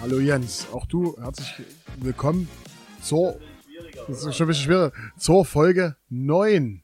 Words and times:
Hallo 0.00 0.18
Jens, 0.18 0.66
auch 0.72 0.86
du 0.86 1.16
herzlich 1.20 1.62
willkommen 1.98 2.48
zur, 3.02 3.38
das 4.08 4.24
ist 4.24 4.34
schon 4.34 4.46
ein 4.46 4.48
bisschen 4.48 4.64
schwerer, 4.64 4.92
zur 5.18 5.44
Folge 5.44 5.96
9. 6.08 6.82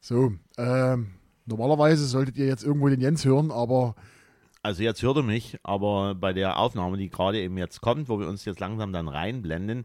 So, 0.00 0.32
ähm, 0.56 1.14
normalerweise 1.46 2.06
solltet 2.06 2.36
ihr 2.36 2.46
jetzt 2.46 2.62
irgendwo 2.62 2.88
den 2.88 3.00
Jens 3.00 3.24
hören, 3.24 3.50
aber 3.50 3.96
Also 4.62 4.82
jetzt 4.82 5.02
hört 5.02 5.16
er 5.16 5.22
mich, 5.24 5.58
aber 5.64 6.14
bei 6.14 6.32
der 6.32 6.58
Aufnahme, 6.58 6.96
die 6.96 7.10
gerade 7.10 7.40
eben 7.40 7.58
jetzt 7.58 7.80
kommt, 7.80 8.08
wo 8.08 8.20
wir 8.20 8.28
uns 8.28 8.44
jetzt 8.44 8.60
langsam 8.60 8.92
dann 8.92 9.08
reinblenden, 9.08 9.84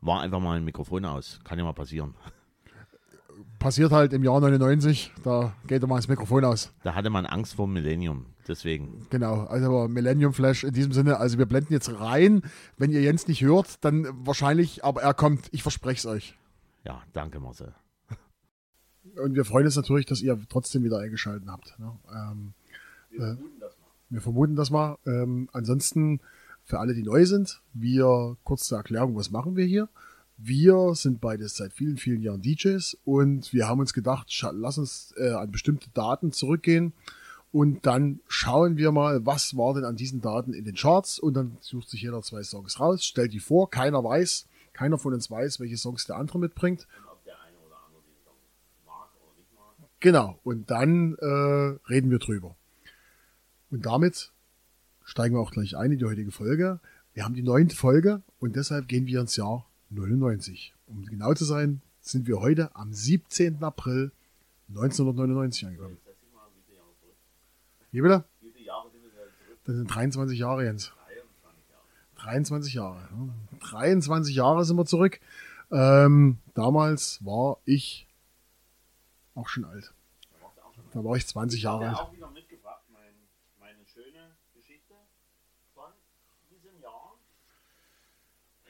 war 0.00 0.20
einfach 0.20 0.40
mal 0.40 0.58
ein 0.58 0.64
Mikrofon 0.64 1.04
aus. 1.04 1.40
Kann 1.44 1.58
ja 1.58 1.64
mal 1.64 1.72
passieren. 1.72 2.14
passiert 3.58 3.92
halt 3.92 4.12
im 4.12 4.24
Jahr 4.24 4.40
99, 4.40 5.12
da 5.22 5.54
geht 5.66 5.86
mal 5.86 5.96
das 5.96 6.08
Mikrofon 6.08 6.44
aus. 6.44 6.72
Da 6.82 6.94
hatte 6.94 7.08
man 7.08 7.24
Angst 7.24 7.54
vor 7.54 7.66
dem 7.66 7.72
Millennium. 7.74 8.26
Deswegen. 8.48 9.06
Genau, 9.10 9.44
also 9.44 9.66
aber 9.66 9.88
Millennium 9.88 10.32
Flash 10.32 10.64
in 10.64 10.72
diesem 10.72 10.92
Sinne, 10.92 11.18
also 11.18 11.38
wir 11.38 11.46
blenden 11.46 11.72
jetzt 11.72 11.92
rein. 12.00 12.42
Wenn 12.76 12.90
ihr 12.90 13.00
Jens 13.00 13.28
nicht 13.28 13.42
hört, 13.42 13.84
dann 13.84 14.06
wahrscheinlich, 14.26 14.84
aber 14.84 15.02
er 15.02 15.14
kommt, 15.14 15.48
ich 15.52 15.62
verspreche 15.62 15.98
es 15.98 16.06
euch. 16.06 16.38
Ja, 16.84 17.02
danke 17.12 17.38
Marcel. 17.38 17.74
Und 19.22 19.34
wir 19.34 19.44
freuen 19.44 19.66
uns 19.66 19.76
natürlich, 19.76 20.06
dass 20.06 20.22
ihr 20.22 20.38
trotzdem 20.48 20.84
wieder 20.84 20.98
eingeschaltet 20.98 21.48
habt. 21.48 21.78
Ne? 21.78 21.92
Ähm, 22.12 22.54
äh, 23.18 23.36
wir 24.10 24.20
vermuten 24.20 24.56
das 24.56 24.70
mal. 24.70 24.98
Ähm, 25.06 25.48
ansonsten, 25.52 26.20
für 26.64 26.78
alle, 26.78 26.94
die 26.94 27.02
neu 27.02 27.26
sind, 27.26 27.62
wir 27.72 28.36
kurz 28.44 28.64
zur 28.64 28.78
Erklärung, 28.78 29.16
was 29.16 29.30
machen 29.30 29.56
wir 29.56 29.64
hier? 29.64 29.88
Wir 30.36 30.94
sind 30.94 31.20
beide 31.20 31.46
seit 31.48 31.72
vielen, 31.72 31.98
vielen 31.98 32.22
Jahren 32.22 32.42
DJs 32.42 32.96
und 33.04 33.52
wir 33.52 33.68
haben 33.68 33.80
uns 33.80 33.92
gedacht, 33.92 34.26
lass 34.52 34.78
uns 34.78 35.14
äh, 35.16 35.30
an 35.30 35.50
bestimmte 35.50 35.90
Daten 35.90 36.32
zurückgehen 36.32 36.94
und 37.52 37.84
dann 37.84 38.20
schauen 38.28 38.78
wir 38.78 38.92
mal, 38.92 39.26
was 39.26 39.56
war 39.56 39.74
denn 39.74 39.84
an 39.84 39.96
diesen 39.96 40.22
Daten 40.22 40.54
in 40.54 40.64
den 40.64 40.74
Charts 40.74 41.18
und 41.18 41.34
dann 41.34 41.58
sucht 41.60 41.90
sich 41.90 42.00
jeder 42.00 42.22
zwei 42.22 42.42
Songs 42.42 42.80
raus, 42.80 43.04
stellt 43.04 43.34
die 43.34 43.40
vor, 43.40 43.70
keiner 43.70 44.02
weiß, 44.02 44.46
keiner 44.72 44.98
von 44.98 45.12
uns 45.12 45.30
weiß, 45.30 45.60
welche 45.60 45.76
Songs 45.76 46.06
der 46.06 46.16
andere 46.16 46.38
mitbringt. 46.38 46.86
Genau, 50.00 50.38
und 50.42 50.70
dann 50.70 51.14
äh, 51.16 51.78
reden 51.88 52.10
wir 52.10 52.18
drüber. 52.18 52.56
Und 53.70 53.86
damit 53.86 54.32
steigen 55.04 55.36
wir 55.36 55.40
auch 55.40 55.52
gleich 55.52 55.76
ein 55.76 55.92
in 55.92 55.98
die 55.98 56.04
heutige 56.06 56.32
Folge. 56.32 56.80
Wir 57.14 57.24
haben 57.24 57.34
die 57.34 57.42
neunte 57.42 57.76
Folge 57.76 58.22
und 58.40 58.56
deshalb 58.56 58.88
gehen 58.88 59.06
wir 59.06 59.20
ins 59.20 59.36
Jahr 59.36 59.66
99. 59.90 60.74
Um 60.86 61.04
genau 61.04 61.34
zu 61.34 61.44
sein, 61.44 61.82
sind 62.00 62.26
wir 62.26 62.40
heute 62.40 62.74
am 62.74 62.92
17. 62.92 63.62
April 63.62 64.10
1999 64.70 65.66
angekommen. 65.66 66.01
Wie 67.92 68.00
bitte? 68.00 68.24
Das 69.64 69.76
sind 69.76 69.86
23 69.86 70.38
Jahre, 70.38 70.64
Jens. 70.64 70.92
23 72.16 72.74
Jahre. 72.74 72.96
ja. 72.96 73.68
23 73.70 74.34
Jahre 74.34 74.64
sind 74.64 74.76
wir 74.76 74.84
zurück. 74.86 75.20
Ähm, 75.70 76.38
damals 76.54 77.24
war 77.24 77.58
ich 77.64 78.06
auch 79.34 79.48
schon 79.48 79.64
alt. 79.64 79.92
Da 80.92 81.04
war 81.04 81.16
ich 81.16 81.26
20 81.26 81.62
Jahre 81.62 81.88
alt. 81.88 81.96
auch 81.96 82.12
wieder 82.12 82.30
mitgebracht, 82.30 82.82
mein, 82.92 83.12
meine 83.58 83.78
schöne 83.86 84.36
Geschichte 84.54 84.94
von 85.74 85.90
diesem 86.50 86.80
Jahr. 86.80 87.14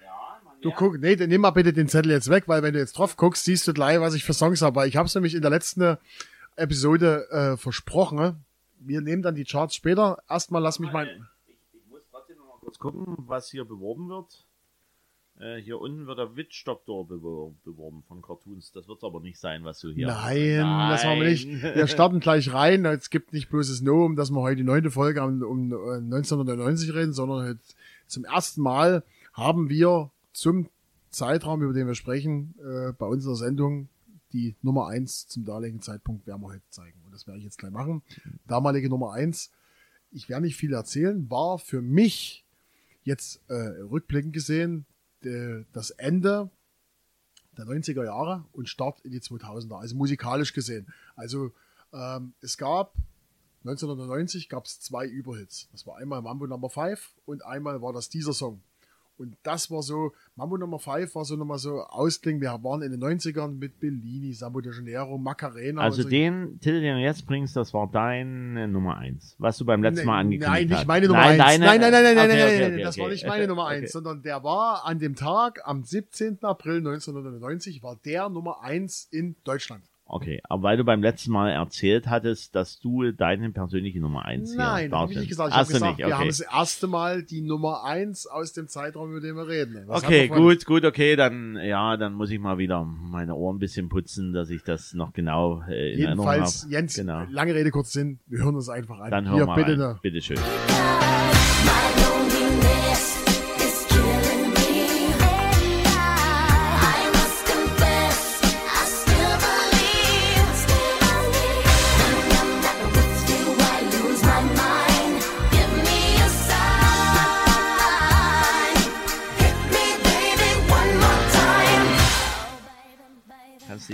Ja, 0.03 0.41
Du 0.61 0.71
guck, 0.73 0.99
nee, 0.99 1.17
dann 1.17 1.29
nimm 1.29 1.41
mal 1.41 1.51
bitte 1.51 1.73
den 1.73 1.89
Zettel 1.89 2.13
jetzt 2.13 2.29
weg, 2.31 2.45
weil 2.49 2.63
wenn 2.63 2.75
du 2.75 2.79
jetzt 2.81 2.97
drauf 2.99 3.17
guckst, 3.17 3.45
siehst 3.45 3.67
du 3.67 3.73
gleich, 3.75 4.01
was 4.01 4.15
ich 4.15 4.25
für 4.25 4.35
Songs 4.35 4.63
habe. 4.63 4.87
Ich 4.89 4.97
habe 4.97 5.07
es 5.07 5.15
nämlich 5.15 5.35
in 5.35 5.43
der 5.43 5.51
letzten 5.51 5.97
Episode 6.57 7.29
äh, 7.31 7.57
versprochen. 7.57 8.45
Wir 8.87 9.01
nehmen 9.01 9.23
dann 9.23 9.35
die 9.35 9.45
Charts 9.45 9.75
später. 9.75 10.19
Erstmal 10.29 10.63
lass 10.63 10.79
mich 10.79 10.93
mal. 10.93 11.07
Ich, 11.07 11.55
ich 11.75 11.91
muss 11.91 12.01
trotzdem 12.11 12.37
noch 12.39 12.47
mal 12.47 12.59
kurz 12.61 12.79
gucken, 12.79 13.17
was 13.27 13.51
hier 13.51 13.65
beworben 13.65 14.09
wird. 14.09 14.45
Äh, 15.41 15.57
hier 15.63 15.81
unten 15.81 16.07
wird 16.07 16.19
der 16.19 16.37
Witch 16.37 16.65
Doctor 16.65 17.05
bewor- 17.05 17.55
beworben 17.65 18.03
von 18.07 18.21
Cartoons. 18.23 18.71
Das 18.73 18.87
wird 18.87 19.03
aber 19.03 19.21
nicht 19.21 19.39
sein, 19.39 19.65
was 19.65 19.81
du 19.81 19.91
hier. 19.91 20.07
Nein, 20.09 20.59
das 20.91 21.05
machen 21.05 21.21
wir 21.21 21.29
nicht. 21.31 21.49
Wir 21.49 21.87
starten 21.87 22.21
gleich 22.21 22.53
rein. 22.53 22.85
Es 22.85 23.11
gibt 23.11 23.33
nicht 23.33 23.49
bloß 23.49 23.69
das 23.69 23.81
No, 23.81 24.05
um 24.05 24.15
dass 24.17 24.31
wir 24.31 24.41
heute 24.41 24.57
die 24.57 24.63
neunte 24.65 24.91
Folge 24.91 25.23
um, 25.23 25.43
um 25.43 25.73
äh, 25.73 25.97
1999 25.97 26.95
reden, 26.95 27.13
sondern 27.13 27.41
halt 27.45 27.59
zum 28.07 28.25
ersten 28.25 28.61
Mal 28.63 29.03
haben 29.33 29.69
wir 29.71 30.11
zum 30.33 30.69
Zeitraum, 31.11 31.63
über 31.63 31.73
den 31.73 31.87
wir 31.87 31.95
sprechen, 31.95 32.55
äh, 32.63 32.93
bei 32.93 33.07
unserer 33.07 33.37
Sendung 33.37 33.89
die 34.33 34.57
Nummer 34.63 34.89
eins 34.89 35.27
zum 35.27 35.45
damaligen 35.45 35.81
Zeitpunkt 35.81 36.27
werden 36.27 36.43
wir 36.43 36.49
heute 36.49 36.69
zeigen. 36.71 37.01
Und 37.05 37.13
das 37.13 37.27
werde 37.27 37.39
ich 37.39 37.45
jetzt 37.45 37.59
gleich 37.59 37.73
machen. 37.73 38.03
Damalige 38.47 38.89
Nummer 38.89 39.13
eins. 39.13 39.51
Ich 40.11 40.29
werde 40.29 40.45
nicht 40.45 40.57
viel 40.57 40.73
erzählen, 40.73 41.31
war 41.31 41.59
für 41.59 41.81
mich 41.81 42.45
jetzt 43.05 43.41
äh, 43.49 43.55
rückblickend 43.55 44.33
gesehen 44.33 44.87
de, 45.25 45.65
das 45.73 45.91
Ende 45.91 46.51
der 47.57 47.67
90er 47.67 48.05
Jahre 48.05 48.45
und 48.53 48.69
Start 48.69 49.01
in 49.01 49.13
die 49.13 49.21
2000er, 49.21 49.79
also 49.79 49.97
musikalisch 49.97 50.53
gesehen. 50.53 50.87
Also 51.17 51.53
ähm, 51.93 52.35
es 52.41 52.57
gab 52.57 52.95
1990 53.65 54.49
gab 54.49 54.65
es 54.67 54.81
zwei 54.81 55.07
Überhits. 55.07 55.69
Das 55.73 55.87
war 55.87 55.97
einmal 55.97 56.21
Mambo 56.23 56.47
Number 56.47 56.69
5 56.69 57.15
und 57.27 57.45
einmal 57.45 57.81
war 57.81 57.93
das 57.93 58.09
dieser 58.09 58.33
Song. 58.33 58.63
Und 59.19 59.37
das 59.43 59.71
war 59.71 59.83
so, 59.83 60.13
Mambo 60.37 60.57
Number 60.57 60.79
5 60.79 61.15
war 61.15 61.25
so 61.25 61.37
nochmal 61.37 61.59
so 61.59 61.81
Ausklingen. 61.83 62.41
Wir 62.41 62.51
waren 62.63 62.83
in 62.83 62.91
den 62.91 63.01
90ern 63.01 63.59
mit 63.59 63.79
Bellini, 63.79 64.33
Sambo 64.33 64.61
de 64.61 64.73
Janeiro, 64.75 65.19
Macarena. 65.19 65.83
Also 65.83 66.03
so. 66.03 66.09
den 66.09 66.59
Titel, 66.61 66.81
den 66.81 66.97
du 66.97 67.03
jetzt 67.03 67.27
bringst, 67.27 67.55
das 67.55 67.73
war 67.75 67.89
deine 67.91 68.69
Nummer 68.69 68.97
1, 68.97 69.37
was 69.39 69.59
du 69.59 69.65
beim 69.65 69.83
letzten 69.83 70.07
Mal 70.07 70.25
Nein, 70.25 70.27
angekündigt 70.27 70.51
Nein, 70.51 70.71
hast. 70.71 70.79
nicht 70.79 70.89
meine 70.89 71.07
Nummer 71.07 71.21
nein, 71.21 71.31
1. 71.31 71.39
Deine, 71.39 71.65
Nein, 71.67 71.81
nein, 71.81 71.93
nein, 71.93 72.03
nein, 72.03 72.15
nein, 72.15 72.29
nein, 72.29 72.39
nein, 72.39 72.73
okay, 72.73 72.83
das 72.83 72.99
war 72.99 73.09
nicht 73.09 73.27
meine 73.27 73.47
Nummer 73.47 73.65
Okay. 73.67 73.83
1, 73.83 73.93
sondern 73.93 74.23
der 74.23 74.43
war 74.43 74.85
an 74.85 74.99
dem 74.99 75.15
Tag, 75.15 75.61
am 75.65 75.85
17. 75.85 76.39
April 76.43 76.79
1999, 76.79 77.83
war 77.83 77.97
der 78.05 78.29
Nummer 78.29 78.63
1 78.63 79.09
in 79.11 79.37
Deutschland. 79.45 79.85
Okay, 80.15 80.43
aber 80.45 80.63
weil 80.63 80.77
du 80.77 80.85
beim 80.85 81.01
letzten 81.03 81.33
Mal 81.33 81.51
erzählt 81.53 82.07
hattest, 82.07 82.55
dass 82.55 82.79
du 82.79 83.13
deine 83.13 83.51
persönliche 83.51 83.99
Nummer 83.99 84.27
1 84.27 84.55
Nein, 84.57 84.91
das 84.91 85.01
habe 85.01 85.13
ich 85.13 85.19
nicht 85.19 85.29
gesagt. 85.31 85.51
Ich 85.53 85.57
Hast 85.57 85.71
du 85.71 85.75
gesagt, 85.75 85.99
nicht, 85.99 86.07
wir 86.07 86.15
haben 86.15 86.21
okay. 86.21 86.29
das 86.29 86.41
erste 86.41 86.87
Mal 86.87 87.23
die 87.23 87.41
Nummer 87.41 87.85
1 87.85 88.27
aus 88.27 88.53
dem 88.53 88.69
Zeitraum, 88.69 89.11
über 89.11 89.21
den 89.21 89.37
wir 89.37 89.49
reden. 89.49 89.85
Was 89.87 90.05
Okay, 90.05 90.29
gut, 90.29 90.67
gut, 90.67 90.85
okay, 90.85 91.17
dann 91.17 91.57
ja, 91.57 91.97
dann 91.97 92.13
muss 92.13 92.31
ich 92.31 92.39
mal 92.39 92.59
wieder 92.59 92.85
meine 92.85 93.35
Ohren 93.35 93.57
ein 93.57 93.59
bisschen 93.59 93.89
putzen, 93.89 94.35
dass 94.35 94.51
ich 94.51 94.63
das 94.63 94.93
noch 94.93 95.15
genau 95.15 95.63
äh, 95.67 95.95
in 95.95 96.01
Erinnerung 96.03 96.27
habe. 96.27 96.37
Jedenfalls, 96.37 96.67
Jens, 96.69 96.95
Genau. 96.97 97.25
lange 97.31 97.55
Rede, 97.55 97.71
kurz 97.71 97.93
Sinn, 97.93 98.19
wir 98.27 98.45
hören 98.45 98.55
uns 98.55 98.69
einfach 98.69 98.99
an. 99.01 99.11
Dann 99.11 99.31
Hier, 99.31 99.39
hör 99.39 99.47
mal 99.47 99.55
bitte 99.55 99.73
rein. 99.73 99.79
ne. 99.79 99.99
Bitteschön. 100.03 100.37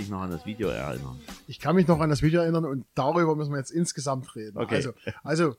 Dich 0.09 0.11
noch 0.11 0.21
an 0.21 0.31
das 0.31 0.45
Video 0.45 0.69
erinnern? 0.69 1.19
Ich 1.47 1.59
kann 1.59 1.75
mich 1.75 1.87
noch 1.87 1.99
an 1.99 2.09
das 2.09 2.21
Video 2.21 2.41
erinnern 2.41 2.65
und 2.65 2.85
darüber 2.95 3.35
müssen 3.35 3.51
wir 3.51 3.59
jetzt 3.59 3.71
insgesamt 3.71 4.35
reden. 4.35 4.57
Okay. 4.57 4.75
Also, 4.75 4.93
also, 5.23 5.55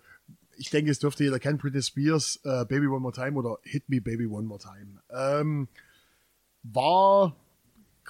ich 0.57 0.71
denke, 0.71 0.91
es 0.91 0.99
dürfte 0.99 1.25
jeder 1.25 1.39
kennen, 1.39 1.59
Britney 1.59 1.83
Spears, 1.83 2.41
äh, 2.45 2.65
Baby 2.67 2.89
One 2.89 3.01
More 3.01 3.15
Time 3.15 3.39
oder 3.39 3.59
Hit 3.63 3.89
Me 3.89 4.01
Baby 4.01 4.27
One 4.27 4.47
More 4.47 4.61
Time. 4.61 5.01
Ähm, 5.11 5.69
war 6.63 7.37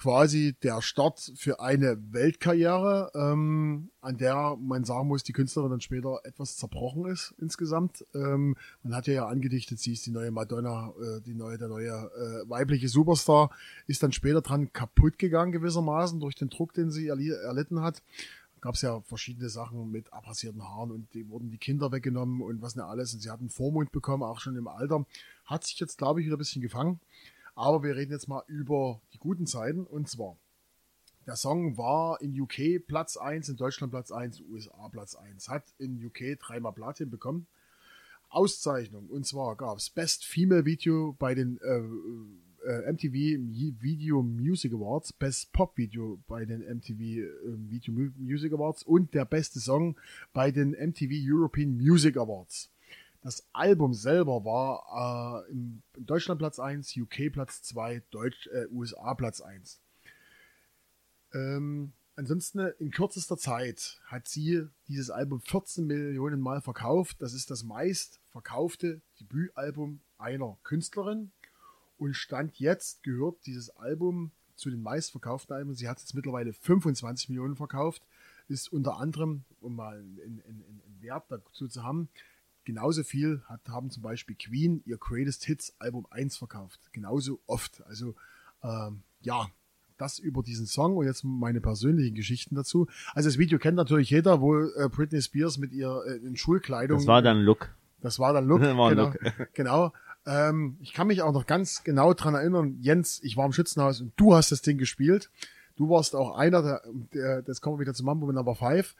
quasi 0.01 0.55
der 0.63 0.81
Start 0.81 1.31
für 1.35 1.59
eine 1.59 1.95
Weltkarriere, 2.11 3.11
ähm, 3.13 3.91
an 4.01 4.17
der 4.17 4.57
man 4.59 4.83
sagen 4.83 5.07
muss, 5.07 5.21
die 5.21 5.31
Künstlerin 5.31 5.69
dann 5.69 5.81
später 5.81 6.21
etwas 6.23 6.57
zerbrochen 6.57 7.05
ist 7.05 7.35
insgesamt. 7.37 8.03
Ähm, 8.15 8.55
man 8.81 8.95
hat 8.95 9.05
ja, 9.05 9.13
ja 9.13 9.27
angedichtet, 9.27 9.77
sie 9.77 9.93
ist 9.93 10.03
die 10.07 10.09
neue 10.09 10.31
Madonna, 10.31 10.91
äh, 10.99 11.21
die 11.21 11.35
neue, 11.35 11.59
der 11.59 11.67
neue 11.67 11.91
äh, 11.91 12.49
weibliche 12.49 12.87
Superstar, 12.87 13.51
ist 13.85 14.01
dann 14.01 14.11
später 14.11 14.41
dran 14.41 14.73
kaputt 14.73 15.19
gegangen 15.19 15.51
gewissermaßen 15.51 16.19
durch 16.19 16.33
den 16.33 16.49
Druck, 16.49 16.73
den 16.73 16.89
sie 16.89 17.07
erli 17.07 17.29
erlitten 17.29 17.81
hat. 17.81 18.01
Gab 18.59 18.73
es 18.73 18.81
ja 18.81 19.01
verschiedene 19.01 19.49
Sachen 19.49 19.91
mit 19.91 20.11
abrasierten 20.11 20.63
Haaren 20.63 20.89
und 20.89 21.13
die 21.13 21.29
wurden 21.29 21.51
die 21.51 21.59
Kinder 21.59 21.91
weggenommen 21.91 22.41
und 22.41 22.63
was 22.63 22.75
nicht 22.75 22.85
alles. 22.85 23.13
Und 23.13 23.19
sie 23.19 23.29
hat 23.29 23.39
einen 23.39 23.49
Vormund 23.49 23.91
bekommen, 23.91 24.23
auch 24.23 24.39
schon 24.39 24.55
im 24.55 24.67
Alter. 24.67 25.05
Hat 25.45 25.63
sich 25.63 25.79
jetzt, 25.79 25.99
glaube 25.99 26.21
ich, 26.21 26.25
wieder 26.25 26.37
ein 26.37 26.39
bisschen 26.39 26.63
gefangen. 26.63 26.99
Aber 27.61 27.83
wir 27.83 27.95
reden 27.95 28.11
jetzt 28.11 28.27
mal 28.27 28.41
über 28.47 28.99
die 29.13 29.19
guten 29.19 29.45
Zeiten. 29.45 29.85
Und 29.85 30.09
zwar, 30.09 30.35
der 31.27 31.35
Song 31.35 31.77
war 31.77 32.19
in 32.19 32.39
UK 32.41 32.87
Platz 32.87 33.17
1, 33.17 33.49
in 33.49 33.55
Deutschland 33.55 33.91
Platz 33.91 34.11
1, 34.11 34.41
USA 34.49 34.89
Platz 34.89 35.13
1. 35.13 35.47
Hat 35.47 35.63
in 35.77 36.03
UK 36.03 36.39
dreimal 36.39 36.73
Platin 36.73 37.11
bekommen. 37.11 37.45
Auszeichnung. 38.29 39.07
Und 39.09 39.27
zwar 39.27 39.55
gab 39.57 39.77
es 39.77 39.91
Best 39.91 40.25
Female 40.25 40.65
Video 40.65 41.15
bei 41.19 41.35
den 41.35 41.59
äh, 41.61 42.67
äh, 42.67 42.91
MTV 42.91 43.13
Video 43.79 44.23
Music 44.23 44.73
Awards, 44.73 45.13
Best 45.13 45.51
Pop 45.51 45.77
Video 45.77 46.19
bei 46.27 46.45
den 46.45 46.61
MTV 46.61 46.99
äh, 46.99 47.27
Video 47.69 47.93
Mu- 47.93 48.11
Music 48.17 48.53
Awards 48.53 48.81
und 48.81 49.13
der 49.13 49.25
beste 49.25 49.59
Song 49.59 49.97
bei 50.33 50.49
den 50.49 50.71
MTV 50.71 51.11
European 51.11 51.77
Music 51.77 52.17
Awards. 52.17 52.71
Das 53.21 53.45
Album 53.53 53.93
selber 53.93 54.43
war 54.43 55.45
äh, 55.47 55.51
in 55.51 55.83
Deutschland 55.95 56.39
Platz 56.39 56.59
1, 56.59 56.97
UK 56.97 57.31
Platz 57.31 57.61
2, 57.61 58.01
Deutsch, 58.09 58.47
äh, 58.47 58.65
USA 58.71 59.13
Platz 59.13 59.41
1. 59.41 59.79
Ähm, 61.33 61.93
ansonsten 62.15 62.59
in 62.79 62.89
kürzester 62.89 63.37
Zeit 63.37 64.01
hat 64.05 64.27
sie 64.27 64.67
dieses 64.87 65.11
Album 65.11 65.39
14 65.39 65.85
Millionen 65.85 66.41
Mal 66.41 66.61
verkauft. 66.61 67.17
Das 67.21 67.33
ist 67.33 67.51
das 67.51 67.63
meist 67.63 68.19
verkaufte 68.31 69.01
Debütalbum 69.19 69.99
einer 70.17 70.57
Künstlerin. 70.63 71.31
Und 71.99 72.15
Stand 72.15 72.57
jetzt 72.57 73.03
gehört 73.03 73.45
dieses 73.45 73.69
Album 73.77 74.31
zu 74.55 74.71
den 74.71 74.81
meistverkauften 74.81 75.55
Alben. 75.55 75.75
Sie 75.75 75.87
hat 75.87 75.99
jetzt 75.99 76.15
mittlerweile 76.15 76.53
25 76.53 77.29
Millionen 77.29 77.55
verkauft. 77.55 78.01
Ist 78.47 78.73
unter 78.73 78.97
anderem, 78.97 79.43
um 79.59 79.75
mal 79.75 79.99
einen, 79.99 80.41
einen, 80.47 80.63
einen 80.65 81.01
Wert 81.01 81.25
dazu 81.29 81.67
zu 81.67 81.83
haben, 81.83 82.09
genauso 82.63 83.03
viel 83.03 83.41
hat, 83.47 83.61
haben 83.67 83.89
zum 83.89 84.03
Beispiel 84.03 84.35
Queen 84.35 84.81
ihr 84.85 84.97
Greatest 84.97 85.45
Hits 85.45 85.75
Album 85.79 86.07
1 86.09 86.37
verkauft. 86.37 86.79
Genauso 86.91 87.39
oft. 87.47 87.83
Also 87.85 88.15
ähm, 88.63 89.03
ja, 89.21 89.47
das 89.97 90.19
über 90.19 90.41
diesen 90.41 90.65
Song 90.65 90.97
und 90.97 91.05
jetzt 91.05 91.23
meine 91.23 91.61
persönlichen 91.61 92.15
Geschichten 92.15 92.55
dazu. 92.55 92.87
Also 93.13 93.29
das 93.29 93.37
Video 93.37 93.59
kennt 93.59 93.77
natürlich 93.77 94.09
jeder, 94.09 94.41
wo 94.41 94.57
äh, 94.57 94.89
Britney 94.89 95.21
Spears 95.21 95.57
mit 95.57 95.71
ihr 95.71 96.03
äh, 96.07 96.25
in 96.25 96.35
Schulkleidung. 96.35 96.97
Das 96.97 97.07
war 97.07 97.21
dann 97.21 97.41
Look. 97.41 97.69
Das 98.01 98.17
war 98.17 98.33
dann 98.33 98.47
Look. 98.47 98.61
War 98.77 98.89
genau. 98.89 99.09
Look. 99.09 99.19
genau. 99.53 99.93
Ähm, 100.25 100.77
ich 100.81 100.93
kann 100.93 101.07
mich 101.07 101.21
auch 101.21 101.33
noch 101.33 101.45
ganz 101.45 101.83
genau 101.83 102.13
dran 102.13 102.35
erinnern, 102.35 102.77
Jens, 102.79 103.19
ich 103.23 103.37
war 103.37 103.45
im 103.45 103.53
Schützenhaus 103.53 104.01
und 104.01 104.13
du 104.17 104.35
hast 104.35 104.51
das 104.51 104.61
Ding 104.61 104.77
gespielt. 104.77 105.31
Du 105.77 105.89
warst 105.89 106.15
auch 106.15 106.35
einer, 106.37 106.61
der, 106.61 106.81
der 107.13 107.41
das 107.41 107.61
kommen 107.61 107.77
wir 107.77 107.81
wieder 107.81 107.93
zu 107.93 108.03
Mambo 108.03 108.31
Number 108.31 108.55
5, 108.55 108.95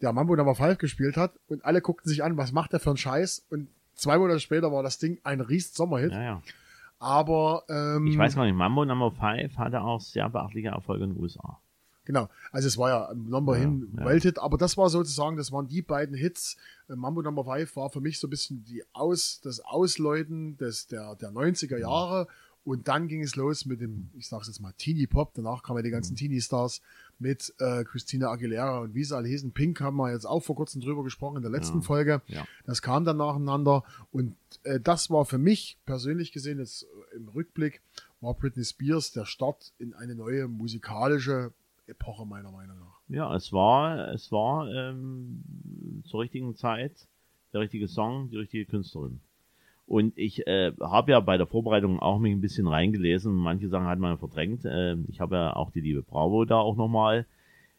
der 0.00 0.12
Mambo 0.12 0.34
Number 0.36 0.54
5 0.54 0.78
gespielt 0.78 1.16
hat 1.16 1.32
und 1.48 1.64
alle 1.64 1.80
guckten 1.80 2.08
sich 2.08 2.22
an, 2.24 2.36
was 2.36 2.52
macht 2.52 2.72
der 2.72 2.80
für 2.80 2.90
einen 2.90 2.96
Scheiß 2.96 3.46
und 3.50 3.68
zwei 3.94 4.18
Monate 4.18 4.40
später 4.40 4.70
war 4.72 4.82
das 4.82 4.98
Ding 4.98 5.18
ein 5.24 5.40
riesen 5.40 5.72
Sommerhit. 5.74 6.12
Ja, 6.12 6.22
ja. 6.22 6.42
Aber 6.98 7.64
ähm, 7.68 8.06
Ich 8.06 8.16
weiß 8.16 8.34
gar 8.36 8.44
nicht, 8.44 8.54
Mambo 8.54 8.84
Number 8.84 9.10
5 9.10 9.56
hatte 9.58 9.80
auch 9.82 10.00
sehr 10.00 10.28
beachtliche 10.30 10.68
Erfolge 10.68 11.04
in 11.04 11.14
den 11.14 11.22
USA. 11.22 11.58
Genau, 12.06 12.28
also 12.52 12.68
es 12.68 12.76
war 12.76 12.90
ja 12.90 13.08
ein 13.08 13.28
Number 13.30 13.54
Ja, 13.56 13.60
hin 13.62 13.88
ja. 13.96 14.04
Welthit, 14.04 14.38
aber 14.38 14.58
das 14.58 14.76
war 14.76 14.90
sozusagen, 14.90 15.36
das 15.38 15.52
waren 15.52 15.68
die 15.68 15.80
beiden 15.80 16.14
Hits. 16.14 16.56
Äh, 16.88 16.96
Mambo 16.96 17.22
Number 17.22 17.44
5 17.44 17.76
war 17.76 17.88
für 17.90 18.00
mich 18.00 18.18
so 18.20 18.26
ein 18.26 18.30
bisschen 18.30 18.62
die 18.64 18.82
Aus, 18.92 19.40
das 19.42 19.60
Ausläuten 19.60 20.56
des, 20.58 20.86
der, 20.86 21.14
der 21.16 21.30
90er 21.30 21.78
Jahre 21.78 22.26
und 22.62 22.88
dann 22.88 23.08
ging 23.08 23.22
es 23.22 23.36
los 23.36 23.64
mit 23.66 23.80
dem, 23.80 24.10
ich 24.14 24.28
sag's 24.28 24.46
jetzt 24.48 24.60
mal, 24.60 24.72
Teenie 24.76 25.06
Pop, 25.06 25.32
danach 25.34 25.62
kamen 25.62 25.78
ja 25.78 25.82
die 25.82 25.88
Mhm. 25.88 25.92
ganzen 25.94 26.16
Teenie-Stars 26.16 26.80
mit 27.18 27.54
äh, 27.58 27.84
Christina 27.84 28.28
Aguilera 28.30 28.80
und 28.80 28.96
alle 29.12 29.28
hießen. 29.28 29.52
Pink 29.52 29.80
haben 29.80 29.96
wir 29.96 30.12
jetzt 30.12 30.24
auch 30.26 30.40
vor 30.40 30.56
kurzem 30.56 30.80
drüber 30.80 31.04
gesprochen 31.04 31.36
in 31.36 31.42
der 31.42 31.50
letzten 31.50 31.78
Ja, 31.78 31.82
Folge. 31.84 32.22
ja. 32.26 32.44
Das 32.66 32.82
kam 32.82 33.04
dann 33.04 33.16
nacheinander 33.16 33.84
und 34.12 34.36
äh, 34.64 34.80
das 34.80 35.10
war 35.10 35.24
für 35.24 35.38
mich 35.38 35.78
persönlich 35.86 36.32
gesehen, 36.32 36.58
jetzt 36.58 36.84
äh, 37.12 37.16
im 37.16 37.28
Rückblick, 37.28 37.80
war 38.20 38.34
Britney 38.34 38.64
Spears 38.64 39.12
der 39.12 39.24
Start 39.26 39.72
in 39.78 39.94
eine 39.94 40.14
neue 40.14 40.48
musikalische 40.48 41.52
Epoche 41.86 42.24
meiner 42.26 42.50
Meinung 42.50 42.78
nach. 42.78 42.98
Ja, 43.08 43.34
es 43.36 43.52
war, 43.52 44.08
es 44.14 44.32
war 44.32 44.70
ähm, 44.72 45.42
zur 46.06 46.20
richtigen 46.20 46.54
Zeit 46.56 47.06
der 47.52 47.60
richtige 47.60 47.86
Song, 47.88 48.30
die 48.30 48.36
richtige 48.38 48.64
Künstlerin. 48.66 49.20
Und 49.86 50.16
ich 50.16 50.46
äh, 50.46 50.72
habe 50.80 51.12
ja 51.12 51.20
bei 51.20 51.36
der 51.36 51.46
Vorbereitung 51.46 52.00
auch 52.00 52.18
mich 52.18 52.32
ein 52.32 52.40
bisschen 52.40 52.66
reingelesen. 52.66 53.34
Manche 53.34 53.68
Sachen 53.68 53.86
hat 53.86 53.98
man 53.98 54.18
verdrängt. 54.18 54.62
Ähm, 54.64 55.04
ich 55.08 55.20
habe 55.20 55.36
ja 55.36 55.56
auch 55.56 55.70
die 55.70 55.80
liebe 55.80 56.02
Bravo 56.02 56.44
da 56.44 56.56
auch 56.56 56.76
nochmal 56.76 57.26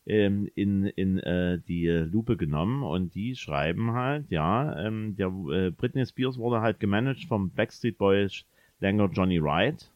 ähm, 0.06 0.50
in, 0.56 0.86
in 0.86 1.18
äh, 1.19 1.60
die 1.68 1.88
Lupe 1.88 2.38
genommen 2.38 2.84
und 2.84 3.16
die 3.16 3.36
schreiben 3.36 3.94
halt, 3.94 4.30
ja, 4.30 4.86
ähm, 4.86 5.16
der 5.16 5.28
äh, 5.52 5.72
Britney 5.72 6.06
Spears 6.06 6.38
wurde 6.38 6.62
halt 6.62 6.80
gemanagt 6.80 7.25
vom 7.25 7.50
Backstreet 7.50 7.98
Boys 7.98 8.46
Länger 8.80 9.10
Johnny 9.12 9.42
Wright 9.42 9.90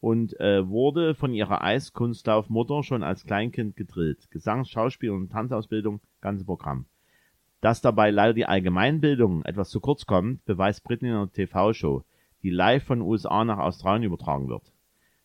und 0.00 0.38
äh, 0.40 0.66
wurde 0.66 1.14
von 1.14 1.34
ihrer 1.34 1.62
Eiskunstlaufmutter 1.62 2.82
schon 2.82 3.02
als 3.02 3.24
Kleinkind 3.24 3.76
gedrillt. 3.76 4.28
Gesangs-, 4.30 4.70
Schauspiel- 4.70 5.10
und 5.10 5.30
Tanzausbildung, 5.30 6.00
ganzes 6.20 6.46
Programm. 6.46 6.86
Dass 7.60 7.80
dabei 7.80 8.10
leider 8.10 8.34
die 8.34 8.46
Allgemeinbildung 8.46 9.44
etwas 9.44 9.70
zu 9.70 9.80
kurz 9.80 10.06
kommt, 10.06 10.44
beweist 10.44 10.84
Britney 10.84 11.08
in 11.08 11.14
einer 11.14 11.32
TV-Show, 11.32 12.04
die 12.42 12.50
live 12.50 12.84
von 12.84 13.00
USA 13.00 13.44
nach 13.44 13.58
Australien 13.58 14.04
übertragen 14.04 14.48
wird. 14.48 14.72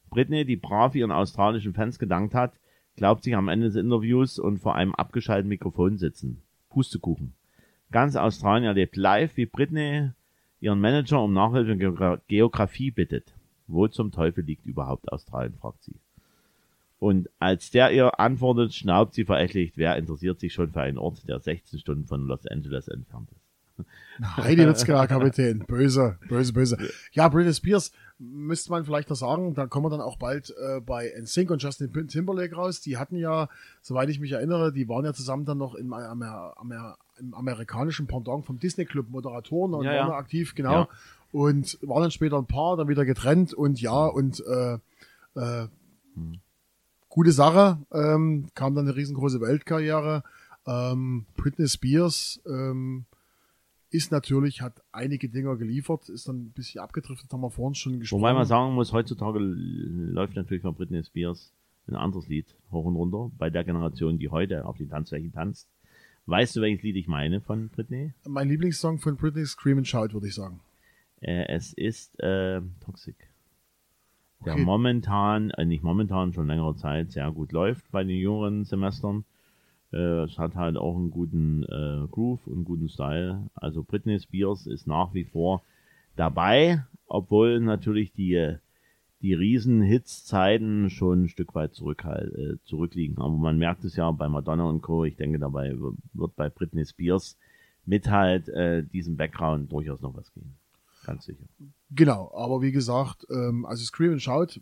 Britney, 0.10 0.46
die 0.46 0.58
brav 0.58 0.96
ihren 0.96 1.12
australischen 1.12 1.74
Fans 1.74 2.00
gedankt 2.00 2.34
hat, 2.34 2.54
glaubt 2.96 3.24
sich 3.24 3.36
am 3.36 3.48
Ende 3.48 3.68
des 3.68 3.76
Interviews 3.76 4.40
und 4.40 4.60
vor 4.60 4.76
einem 4.76 4.94
abgeschalteten 4.96 5.50
Mikrofon 5.50 5.98
sitzen. 5.98 6.42
Pustekuchen. 6.70 7.34
Ganz 7.92 8.16
Australien 8.16 8.66
erlebt 8.66 8.96
live, 8.96 9.36
wie 9.38 9.46
Britney 9.46 10.12
ihren 10.60 10.80
Manager 10.80 11.24
um 11.24 11.34
Nachhilfe 11.34 11.72
in 11.72 11.80
Geogra 11.80 12.22
Geografie 12.28 12.92
bittet. 12.92 13.34
Wo 13.68 13.88
zum 13.88 14.12
Teufel 14.12 14.44
liegt 14.44 14.66
überhaupt 14.66 15.12
Australien, 15.12 15.56
fragt 15.56 15.84
sie. 15.84 15.96
Und 17.02 17.32
als 17.40 17.72
der 17.72 17.92
ihr 17.92 18.20
antwortet, 18.20 18.76
schnaubt 18.76 19.16
sie 19.16 19.26
verächtlich, 19.26 19.74
wer 19.76 19.96
interessiert 19.96 20.40
sich 20.40 20.54
schon 20.54 20.72
für 20.72 20.82
einen 20.82 21.00
Ort, 21.00 21.28
der 21.28 21.40
16 21.40 21.80
Stunden 21.80 22.06
von 22.06 22.28
Los 22.28 22.46
Angeles 22.46 22.88
entfernt 22.88 23.28
ist. 23.32 23.88
Heidi 24.38 24.68
Witzka, 24.68 25.08
Kapitän. 25.08 25.66
Böse, 25.66 26.20
böse, 26.30 26.54
böse. 26.54 26.78
Ja, 27.12 27.28
Britney 27.28 27.56
Spears 27.56 27.92
müsste 28.20 28.70
man 28.70 28.86
vielleicht 28.86 29.10
noch 29.10 29.16
sagen, 29.16 29.56
da 29.56 29.66
kommen 29.66 29.86
wir 29.86 29.90
dann 29.90 30.00
auch 30.02 30.18
bald 30.18 30.54
äh, 30.62 30.80
bei 30.80 31.12
NSYNC 31.20 31.50
und 31.50 31.64
Justin 31.64 31.92
Timberlake 32.08 32.54
raus. 32.54 32.82
Die 32.82 32.98
hatten 32.98 33.16
ja, 33.16 33.50
soweit 33.82 34.10
ich 34.10 34.20
mich 34.20 34.34
erinnere, 34.34 34.72
die 34.72 34.88
waren 34.88 35.04
ja 35.04 35.14
zusammen 35.14 35.46
dann 35.46 35.58
noch 35.58 35.74
im, 35.74 35.94
Amer 35.94 36.54
Amer 36.56 36.98
im 37.18 37.34
amerikanischen 37.34 38.06
Pendant 38.06 38.46
vom 38.46 38.60
Disney 38.60 38.86
Club 38.86 39.10
Moderatoren 39.10 39.74
und 39.74 39.86
Ja, 39.86 40.02
waren 40.02 40.10
ja. 40.10 40.18
aktiv, 40.18 40.54
genau. 40.54 40.72
Ja. 40.72 40.88
Und 41.32 41.80
waren 41.82 42.04
dann 42.04 42.12
später 42.12 42.38
ein 42.38 42.46
Paar, 42.46 42.78
dann 42.78 42.90
wieder 42.90 43.06
getrennt 43.06 43.56
und 43.56 43.82
ja, 43.82 44.06
und 44.06 44.44
äh, 44.46 44.78
äh, 45.34 45.68
Hm. 46.14 46.40
Gute 47.12 47.32
Sache, 47.32 47.78
ähm, 47.94 48.48
kam 48.56 48.74
dann 48.74 48.88
eine 48.88 48.96
riesengroße 48.96 49.40
Weltkarriere. 49.42 50.24
Ähm, 50.66 51.26
Britney 51.36 51.68
Spears, 51.68 52.42
ähm, 52.48 53.06
ist 53.92 54.12
natürlich, 54.12 54.62
hat 54.62 54.82
einige 54.94 55.28
Dinger 55.28 55.58
geliefert, 55.58 56.08
ist 56.08 56.28
dann 56.28 56.38
ein 56.38 56.52
bisschen 56.52 56.82
abgedriftet, 56.82 57.32
haben 57.32 57.42
wir 57.42 57.52
vorhin 57.52 57.76
schon 57.76 58.00
gesprochen. 58.00 58.22
Wobei 58.22 58.34
man 58.34 58.46
sagen 58.46 58.74
muss, 58.74 58.94
heutzutage 58.94 59.38
läuft 59.40 60.36
natürlich 60.36 60.62
von 60.62 60.74
Britney 60.74 61.04
Spears 61.04 61.54
ein 61.88 61.96
anderes 61.96 62.28
Lied 62.28 62.56
hoch 62.72 62.86
und 62.86 62.96
runter. 62.96 63.30
Bei 63.38 63.50
der 63.50 63.66
Generation, 63.66 64.18
die 64.18 64.30
heute 64.30 64.66
auf 64.66 64.78
die 64.78 64.88
Tanzfläche 64.88 65.30
tanzt. 65.32 65.68
Weißt 66.26 66.56
du, 66.56 66.62
welches 66.62 66.84
Lied 66.84 66.96
ich 66.96 67.08
meine 67.08 67.42
von 67.42 67.68
Britney? 67.70 68.14
mein 68.26 68.48
Lieblingssong 68.48 69.00
von 69.00 69.18
Britney 69.18 69.46
Scream 69.46 69.80
and 69.80 69.88
Shout, 69.88 70.14
würde 70.14 70.28
ich 70.28 70.36
sagen. 70.36 70.62
Äh, 71.20 71.48
es 71.50 71.74
ist 71.74 72.18
äh, 72.22 72.62
Toxic. 72.80 73.31
Der 74.46 74.54
Okay. 74.54 74.66
momentan, 74.66 75.52
äh, 75.52 75.66
nicht 75.66 75.84
momentan, 75.84 76.34
schon 76.34 76.48
längere 76.48 76.76
Zeit 76.76 77.12
sehr 77.12 77.32
gut 77.32 77.52
läuft 77.52 77.92
bei 77.92 78.04
den 78.04 78.18
jüngeren 78.18 78.66
Semestern. 78.66 79.24
Äh, 79.94 80.24
es 80.24 80.38
hat 80.40 80.56
halt 80.56 80.78
auch 80.78 80.96
einen 80.96 81.12
guten 81.12 81.64
äh, 81.64 82.08
Groove 82.10 82.48
und 82.48 82.54
einen 82.54 82.66
guten 82.66 82.90
Style. 82.90 83.50
Also 83.54 83.84
Britney 83.84 84.20
Spears 84.20 84.66
ist 84.66 84.88
nach 84.88 85.14
wie 85.14 85.26
vor 85.26 85.62
dabei, 86.16 86.84
obwohl 87.08 87.60
natürlich 87.60 88.14
die, 88.14 88.56
die 89.22 89.34
riesen 89.34 89.82
Hits-Zeiten 89.82 90.90
schon 90.90 91.24
ein 91.24 91.30
Stück 91.30 91.54
weit 91.54 91.76
zurück, 91.76 92.04
äh, 92.06 92.56
zurückliegen. 92.64 93.20
Aber 93.20 93.36
man 93.36 93.58
merkt 93.58 93.84
es 93.84 93.96
ja 93.96 94.10
bei 94.12 94.28
Madonna 94.28 94.64
und 94.64 94.82
Co. 94.82 95.06
Ich 95.06 95.18
denke, 95.18 95.38
dabei 95.38 95.78
wird 96.14 96.36
bei 96.36 96.50
Britney 96.50 96.86
Spears 96.86 97.38
mit 97.86 98.10
halt 98.10 98.50
äh, 98.50 98.84
diesem 98.84 99.18
Background 99.18 99.72
durchaus 99.72 100.02
noch 100.02 100.16
was 100.16 100.34
gehen. 100.34 100.56
Ganz 101.06 101.26
sicher. 101.26 101.46
Genau, 101.90 102.32
aber 102.36 102.62
wie 102.62 102.72
gesagt, 102.72 103.26
ähm, 103.30 103.66
also 103.66 103.84
Scream 103.84 104.14
and 104.14 104.22
Shout 104.22 104.62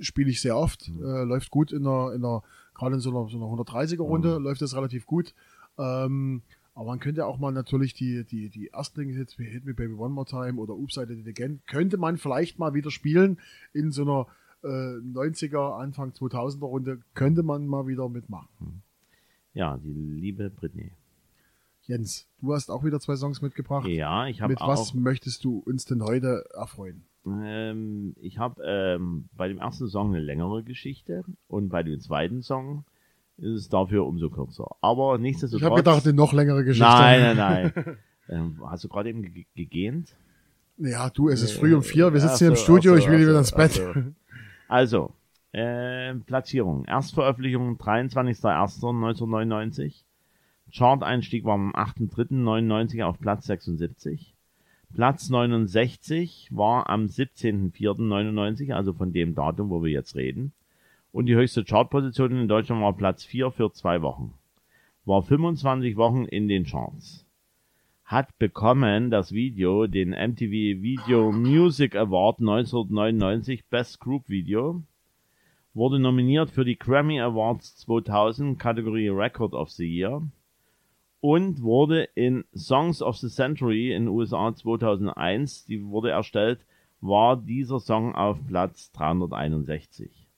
spiele 0.00 0.30
ich 0.30 0.40
sehr 0.40 0.56
oft, 0.56 0.88
äh, 0.88 1.24
läuft 1.24 1.50
gut 1.50 1.72
in 1.72 1.82
der, 1.82 2.12
in 2.14 2.22
der 2.22 2.42
gerade 2.74 2.94
in 2.94 3.00
so 3.00 3.10
einer, 3.10 3.28
so 3.28 3.36
einer 3.36 3.46
130er 3.46 4.02
Runde 4.02 4.38
läuft 4.38 4.62
das 4.62 4.74
relativ 4.74 5.06
gut. 5.06 5.34
Ähm, 5.78 6.42
aber 6.74 6.86
man 6.86 7.00
könnte 7.00 7.26
auch 7.26 7.38
mal 7.38 7.52
natürlich 7.52 7.94
die, 7.94 8.24
die, 8.24 8.48
die 8.48 8.68
Erstlings-Hits 8.68 9.38
wie 9.38 9.44
Hit 9.44 9.64
Me 9.64 9.74
Baby 9.74 9.94
One 9.94 10.14
More 10.14 10.26
Time 10.26 10.54
oder 10.60 10.74
Oops, 10.74 10.96
I 10.96 11.06
Did 11.06 11.18
It 11.18 11.28
Again, 11.28 11.60
könnte 11.66 11.98
man 11.98 12.16
vielleicht 12.16 12.58
mal 12.58 12.74
wieder 12.74 12.90
spielen 12.90 13.38
in 13.72 13.90
so 13.90 14.02
einer 14.02 14.26
äh, 14.62 14.98
90er, 14.98 15.78
Anfang 15.78 16.12
2000er 16.12 16.64
Runde, 16.64 17.00
könnte 17.14 17.42
man 17.42 17.66
mal 17.66 17.86
wieder 17.86 18.08
mitmachen. 18.08 18.82
Ja, 19.52 19.76
die 19.76 19.92
liebe 19.92 20.48
Britney. 20.48 20.92
Jens, 21.90 22.28
du 22.40 22.54
hast 22.54 22.70
auch 22.70 22.84
wieder 22.84 23.00
zwei 23.00 23.16
Songs 23.16 23.42
mitgebracht. 23.42 23.88
Ja, 23.88 24.28
ich 24.28 24.42
habe 24.42 24.52
Mit 24.52 24.60
auch. 24.60 24.68
was 24.68 24.94
möchtest 24.94 25.44
du 25.44 25.58
uns 25.58 25.86
denn 25.86 26.04
heute 26.04 26.44
erfreuen? 26.54 27.02
Ähm, 27.26 28.14
ich 28.20 28.38
habe 28.38 28.62
ähm, 28.64 29.28
bei 29.36 29.48
dem 29.48 29.58
ersten 29.58 29.88
Song 29.88 30.14
eine 30.14 30.20
längere 30.20 30.62
Geschichte 30.62 31.24
und 31.48 31.68
bei 31.68 31.82
dem 31.82 31.98
zweiten 31.98 32.42
Song 32.42 32.84
ist 33.38 33.56
es 33.56 33.68
dafür 33.68 34.06
umso 34.06 34.30
kürzer. 34.30 34.68
Aber 34.80 35.18
nichtsdestotrotz. 35.18 35.62
Ich 35.62 35.66
habe 35.66 35.78
gedacht, 35.82 36.04
eine 36.04 36.12
noch 36.14 36.32
längere 36.32 36.62
Geschichte. 36.62 36.88
Nein, 36.88 37.36
nein, 37.36 37.72
nein. 37.74 37.96
ähm, 38.28 38.62
hast 38.64 38.84
du 38.84 38.88
gerade 38.88 39.08
eben 39.08 39.22
ge 39.22 39.46
gegähnt? 39.56 40.14
Ja, 40.76 41.10
du, 41.10 41.28
es 41.28 41.42
ist 41.42 41.54
früh 41.54 41.74
um 41.74 41.82
vier, 41.82 42.12
wir 42.12 42.20
sitzen 42.20 42.38
hier 42.38 42.50
im 42.50 42.54
so, 42.54 42.62
Studio, 42.62 42.94
ich 42.94 43.08
will 43.08 43.16
ach 43.16 43.20
wieder 43.20 43.32
so, 43.32 43.38
ins 43.38 43.50
Bett. 43.50 43.72
so. 43.72 43.92
Also, 44.68 45.12
äh, 45.50 46.14
Platzierung. 46.14 46.84
Erstveröffentlichung 46.84 47.78
23.01.1999. 47.78 50.04
Chart-Einstieg 50.70 51.44
war 51.44 51.54
am 51.54 51.74
8.3.99 51.74 53.04
auf 53.04 53.18
Platz 53.18 53.46
76. 53.46 54.34
Platz 54.92 55.30
69 55.30 56.48
war 56.50 56.90
am 56.90 57.04
17.04.99, 57.04 58.72
also 58.72 58.92
von 58.92 59.12
dem 59.12 59.34
Datum, 59.34 59.70
wo 59.70 59.82
wir 59.84 59.90
jetzt 59.92 60.16
reden. 60.16 60.52
Und 61.12 61.26
die 61.26 61.34
höchste 61.34 61.64
Chartposition 61.64 62.32
in 62.32 62.48
Deutschland 62.48 62.82
war 62.82 62.96
Platz 62.96 63.24
4 63.24 63.50
für 63.50 63.72
zwei 63.72 64.02
Wochen. 64.02 64.34
War 65.04 65.22
25 65.22 65.96
Wochen 65.96 66.24
in 66.24 66.48
den 66.48 66.64
Charts. 66.64 67.26
Hat 68.04 68.36
bekommen 68.38 69.10
das 69.10 69.32
Video 69.32 69.86
den 69.86 70.10
MTV 70.10 70.82
Video 70.82 71.30
Music 71.30 71.94
Award 71.94 72.40
1999 72.40 73.66
Best 73.66 74.00
Group 74.00 74.28
Video. 74.28 74.82
Wurde 75.74 76.00
nominiert 76.00 76.50
für 76.50 76.64
die 76.64 76.78
Grammy 76.78 77.20
Awards 77.20 77.76
2000 77.76 78.58
Kategorie 78.58 79.08
Record 79.08 79.54
of 79.54 79.70
the 79.70 79.86
Year 79.86 80.22
und 81.20 81.62
wurde 81.62 82.04
in 82.14 82.44
Songs 82.54 83.02
of 83.02 83.16
the 83.18 83.28
Century 83.28 83.92
in 83.92 84.08
USA 84.08 84.54
2001, 84.54 85.66
die 85.66 85.84
wurde 85.84 86.10
erstellt, 86.10 86.64
war 87.00 87.36
dieser 87.36 87.80
Song 87.80 88.14
auf 88.14 88.38
Platz 88.46 88.90
361. 88.92 90.28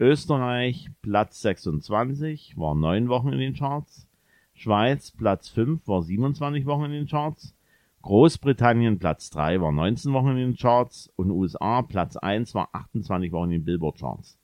Österreich 0.00 0.90
Platz 1.02 1.42
26, 1.42 2.56
war 2.56 2.74
neun 2.74 3.08
Wochen 3.08 3.32
in 3.32 3.38
den 3.38 3.54
Charts. 3.54 4.06
Schweiz 4.54 5.10
Platz 5.10 5.48
5, 5.48 5.86
war 5.86 6.02
27 6.02 6.66
Wochen 6.66 6.84
in 6.84 6.92
den 6.92 7.06
Charts. 7.06 7.54
Großbritannien 8.02 8.98
Platz 8.98 9.30
3, 9.30 9.60
war 9.60 9.72
19 9.72 10.12
Wochen 10.12 10.30
in 10.30 10.36
den 10.36 10.56
Charts. 10.56 11.12
Und 11.16 11.30
USA 11.30 11.82
Platz 11.82 12.16
1, 12.16 12.54
war 12.54 12.68
28 12.72 13.32
Wochen 13.32 13.46
in 13.46 13.60
den 13.60 13.64
Billboard 13.64 13.98
Charts. 13.98 14.38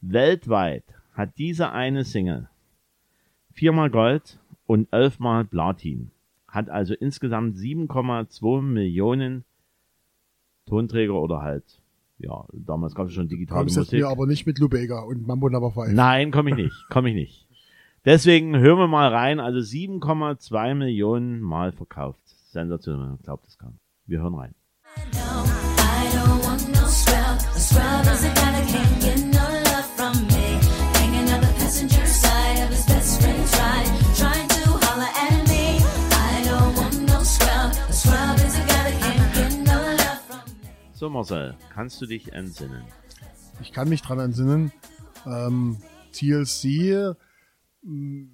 Weltweit 0.00 0.84
hat 1.14 1.38
diese 1.38 1.72
eine 1.72 2.04
Single 2.04 2.48
viermal 3.52 3.90
Gold 3.90 4.38
und 4.68 4.86
elfmal 4.92 5.44
Platin. 5.44 6.12
Hat 6.46 6.70
also 6.70 6.94
insgesamt 6.94 7.56
7,2 7.56 8.62
Millionen 8.62 9.44
Tonträger 10.66 11.14
oder 11.14 11.40
halt, 11.42 11.64
ja, 12.18 12.44
damals 12.52 12.94
gab 12.94 13.06
es 13.06 13.14
schon 13.14 13.28
digitale 13.28 13.60
Kommst 13.60 13.76
jetzt 13.76 13.86
Musik. 13.86 14.00
mir 14.00 14.08
aber 14.08 14.26
nicht 14.26 14.46
mit 14.46 14.58
Lubega 14.58 15.00
und 15.00 15.26
Mambo 15.26 15.48
Number 15.48 15.72
5. 15.72 15.92
Nein, 15.92 16.30
komme 16.30 16.50
ich 16.50 16.56
nicht, 16.56 16.88
komme 16.90 17.08
ich 17.08 17.14
nicht. 17.14 17.48
Deswegen 18.04 18.58
hören 18.58 18.78
wir 18.78 18.88
mal 18.88 19.08
rein, 19.08 19.40
also 19.40 19.58
7,2 19.58 20.74
Millionen 20.74 21.40
Mal 21.40 21.72
verkauft. 21.72 22.20
Sensationell, 22.50 23.08
man 23.08 23.18
glaubt 23.22 23.46
es 23.48 23.58
kaum. 23.58 23.78
Wir 24.06 24.20
hören 24.20 24.34
rein. 24.34 24.54
I 24.84 25.00
don't 26.14 26.44
want 26.44 26.68
no 26.72 26.88
So 40.98 41.08
Marcel, 41.08 41.54
kannst 41.72 42.00
du 42.00 42.06
dich 42.06 42.32
entsinnen? 42.32 42.82
Ich 43.60 43.70
kann 43.70 43.88
mich 43.88 44.02
dran 44.02 44.18
entsinnen. 44.18 44.72
Ähm, 45.26 45.76
TLC 46.10 47.14
mh, 47.82 48.26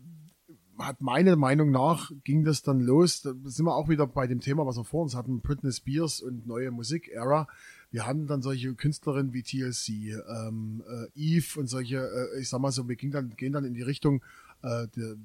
hat 0.78 1.02
meiner 1.02 1.37
Meinung 1.37 1.71
nach 1.71 2.11
ging 2.25 2.42
das 2.42 2.62
dann 2.62 2.80
los. 2.80 3.21
Da 3.21 3.35
sind 3.44 3.66
wir 3.66 3.76
auch 3.76 3.90
wieder 3.90 4.06
bei 4.06 4.26
dem 4.26 4.40
Thema, 4.40 4.64
was 4.64 4.78
wir 4.78 4.85
vor 4.85 5.02
uns 5.02 5.14
hatten, 5.14 5.42
Britney 5.42 5.73
Spears 5.73 6.23
und 6.23 6.47
neue 6.47 6.71
Musik-Ära. 6.71 7.49
Wir 7.90 8.06
hatten 8.06 8.26
dann 8.26 8.40
solche 8.40 8.75
Künstlerinnen 8.75 9.35
wie 9.35 9.42
TLC, 9.42 10.25
ähm, 10.26 10.83
äh, 10.88 11.09
Eve 11.14 11.61
und 11.61 11.66
solche, 11.66 11.99
äh, 11.99 12.40
ich 12.40 12.49
sag 12.49 12.62
mal 12.62 12.73
so, 12.73 12.88
wir 12.88 12.97
gehen 12.97 13.11
dann, 13.11 13.37
gehen 13.37 13.52
dann 13.52 13.66
in 13.66 13.75
die 13.75 13.83
Richtung 13.83 14.25
äh, 14.62 14.88
der 14.97 15.16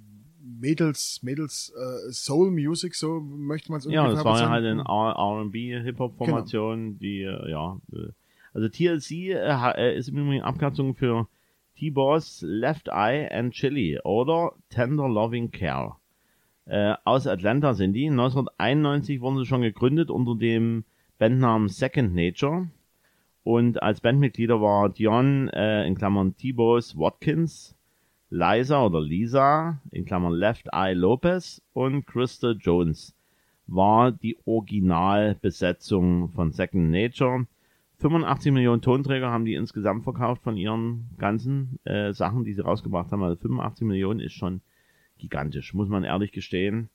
Mädels, 0.59 1.21
Mädels 1.23 1.73
äh, 1.75 2.11
Soul 2.11 2.51
Music, 2.51 2.95
so 2.95 3.19
möchte 3.19 3.71
man 3.71 3.79
es 3.79 3.85
Ja, 3.85 4.07
das 4.07 4.23
war 4.23 4.39
ja 4.39 4.49
halt 4.49 4.65
eine 4.65 4.83
R&B 4.83 5.81
Hip-Hop-Formation, 5.81 6.97
die, 6.97 7.21
äh, 7.21 7.51
ja, 7.51 7.79
äh, 7.93 8.11
also 8.53 8.67
TLC 8.67 9.11
äh, 9.11 9.71
äh, 9.75 9.97
ist 9.97 10.09
im 10.09 10.17
Übrigen 10.17 10.43
Abkürzung 10.43 10.95
für 10.95 11.27
T-Boss, 11.77 12.43
Left 12.45 12.89
Eye 12.89 13.29
and 13.31 13.53
Chili 13.53 13.99
oder 14.03 14.53
Tender 14.69 15.07
Loving 15.07 15.51
Care. 15.51 15.95
Äh, 16.65 16.95
aus 17.03 17.25
Atlanta 17.25 17.73
sind 17.73 17.93
die. 17.93 18.09
1991 18.09 19.21
wurden 19.21 19.39
sie 19.39 19.45
schon 19.45 19.61
gegründet 19.61 20.09
unter 20.09 20.35
dem 20.35 20.83
Bandnamen 21.17 21.69
Second 21.69 22.13
Nature. 22.13 22.69
Und 23.43 23.81
als 23.81 24.01
Bandmitglieder 24.01 24.61
war 24.61 24.89
Dion, 24.89 25.49
äh, 25.49 25.85
in 25.87 25.95
Klammern 25.95 26.35
T-Boss 26.35 26.97
Watkins, 26.97 27.75
Liza 28.31 28.85
oder 28.85 29.01
Lisa, 29.01 29.81
in 29.89 30.05
Klammern 30.05 30.33
Left 30.33 30.67
Eye 30.71 30.93
Lopez 30.93 31.63
und 31.73 32.05
Krista 32.05 32.51
Jones 32.51 33.15
war 33.65 34.11
die 34.11 34.37
Originalbesetzung 34.45 36.29
von 36.29 36.51
Second 36.51 36.91
Nature. 36.91 37.47
85 37.97 38.51
Millionen 38.51 38.83
Tonträger 38.83 39.31
haben 39.31 39.45
die 39.45 39.55
insgesamt 39.55 40.03
verkauft 40.03 40.43
von 40.43 40.57
ihren 40.57 41.09
ganzen 41.17 41.79
äh, 41.85 42.13
Sachen, 42.13 42.43
die 42.43 42.53
sie 42.53 42.61
rausgebracht 42.61 43.11
haben. 43.11 43.23
Also 43.23 43.35
85 43.41 43.87
Millionen 43.87 44.19
ist 44.19 44.33
schon 44.33 44.61
gigantisch, 45.17 45.73
muss 45.73 45.89
man 45.89 46.03
ehrlich 46.03 46.31
gestehen. 46.31 46.89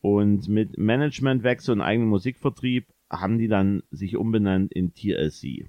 Und 0.00 0.48
mit 0.48 0.78
Managementwechsel 0.78 1.74
und 1.74 1.82
eigenem 1.82 2.08
Musikvertrieb 2.08 2.86
haben 3.10 3.38
die 3.38 3.48
dann 3.48 3.82
sich 3.90 4.16
umbenannt 4.16 4.72
in 4.72 4.94
TLC. 4.94 5.68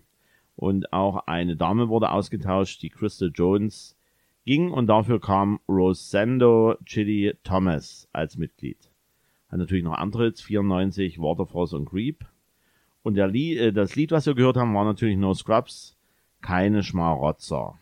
Und 0.56 0.94
auch 0.94 1.28
eine 1.28 1.58
Dame 1.58 1.90
wurde 1.90 2.12
ausgetauscht, 2.12 2.82
die 2.82 2.90
Krista 2.90 3.26
Jones 3.26 3.98
ging 4.46 4.72
und 4.72 4.88
dafür 4.88 5.20
kam 5.20 5.60
Rosendo 5.68 6.76
Chili 6.86 7.34
Thomas 7.44 8.08
als 8.12 8.38
Mitglied. 8.38 8.78
Hat 9.50 9.60
natürlich 9.60 9.84
noch 9.84 9.98
andere 9.98 10.26
Hits, 10.26 10.42
94, 10.42 11.20
Waterfalls 11.20 11.74
und 11.74 11.86
Creep. 11.86 12.26
Und 13.04 13.16
der 13.16 13.28
Lied, 13.28 13.58
äh, 13.60 13.74
das 13.74 13.96
Lied, 13.96 14.12
was 14.12 14.26
wir 14.26 14.36
gehört 14.36 14.58
haben, 14.58 14.74
war 14.74 14.86
natürlich 14.86 15.18
No 15.18 15.34
Scrubs, 15.34 15.98
keine 16.42 16.84
Schmarotzer. 16.84 17.78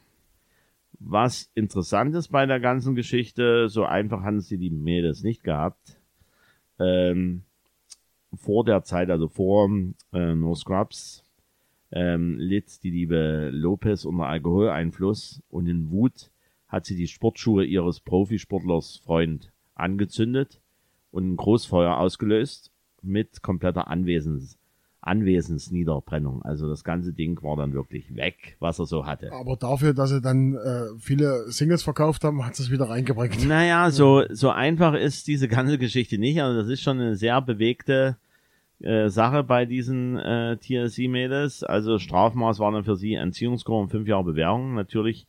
Was 0.99 1.49
interessant 1.55 2.15
ist 2.15 2.29
bei 2.29 2.45
der 2.45 2.59
ganzen 2.59 2.95
Geschichte, 2.95 3.69
so 3.69 3.85
einfach 3.85 4.23
hatten 4.23 4.41
sie 4.41 4.57
die 4.57 4.69
Mädels 4.69 5.23
nicht 5.23 5.43
gehabt. 5.43 5.97
Ähm, 6.77 7.43
vor 8.33 8.65
der 8.65 8.83
Zeit, 8.83 9.09
also 9.09 9.27
vor 9.27 9.69
äh, 10.13 10.35
No 10.35 10.55
Scrubs, 10.55 11.23
ähm, 11.91 12.37
litt 12.37 12.83
die 12.83 12.91
liebe 12.91 13.49
Lopez 13.51 14.05
unter 14.05 14.27
Alkoholeinfluss 14.27 15.41
und 15.49 15.67
in 15.67 15.89
Wut 15.89 16.31
hat 16.69 16.85
sie 16.85 16.95
die 16.95 17.07
Sportschuhe 17.07 17.65
ihres 17.65 17.99
Profisportlers 17.99 19.01
Freund 19.03 19.51
angezündet 19.75 20.61
und 21.11 21.31
ein 21.31 21.35
Großfeuer 21.35 21.97
ausgelöst 21.97 22.71
mit 23.01 23.41
kompletter 23.41 23.87
Anwesens 23.87 24.59
Anwesensniederbrennung. 25.01 26.41
Also 26.43 26.67
das 26.67 26.83
ganze 26.83 27.13
Ding 27.13 27.41
war 27.41 27.55
dann 27.55 27.73
wirklich 27.73 28.15
weg, 28.15 28.57
was 28.59 28.79
er 28.79 28.85
so 28.85 29.05
hatte. 29.05 29.31
Aber 29.31 29.55
dafür, 29.55 29.93
dass 29.93 30.09
sie 30.09 30.21
dann 30.21 30.55
äh, 30.55 30.87
viele 30.99 31.49
Singles 31.51 31.83
verkauft 31.83 32.23
haben, 32.23 32.45
hat 32.45 32.59
es 32.59 32.69
wieder 32.69 32.89
reingebracht. 32.89 33.45
Naja, 33.47 33.91
so, 33.91 34.23
so 34.29 34.49
einfach 34.49 34.93
ist 34.93 35.27
diese 35.27 35.47
ganze 35.47 35.77
Geschichte 35.77 36.17
nicht. 36.17 36.41
Also 36.41 36.59
das 36.59 36.69
ist 36.69 36.81
schon 36.81 36.99
eine 36.99 37.15
sehr 37.15 37.41
bewegte 37.41 38.17
äh, 38.81 39.09
Sache 39.09 39.43
bei 39.43 39.65
diesen 39.65 40.17
äh, 40.17 40.57
TLC-Mädels. 40.57 41.63
Also 41.63 41.97
Strafmaß 41.97 42.59
war 42.59 42.71
dann 42.73 42.83
für 42.83 42.97
sie 42.97 43.13
Entziehungskur 43.13 43.79
und 43.79 43.89
fünf 43.89 44.07
Jahre 44.07 44.25
Bewährung. 44.25 44.75
Natürlich 44.75 45.27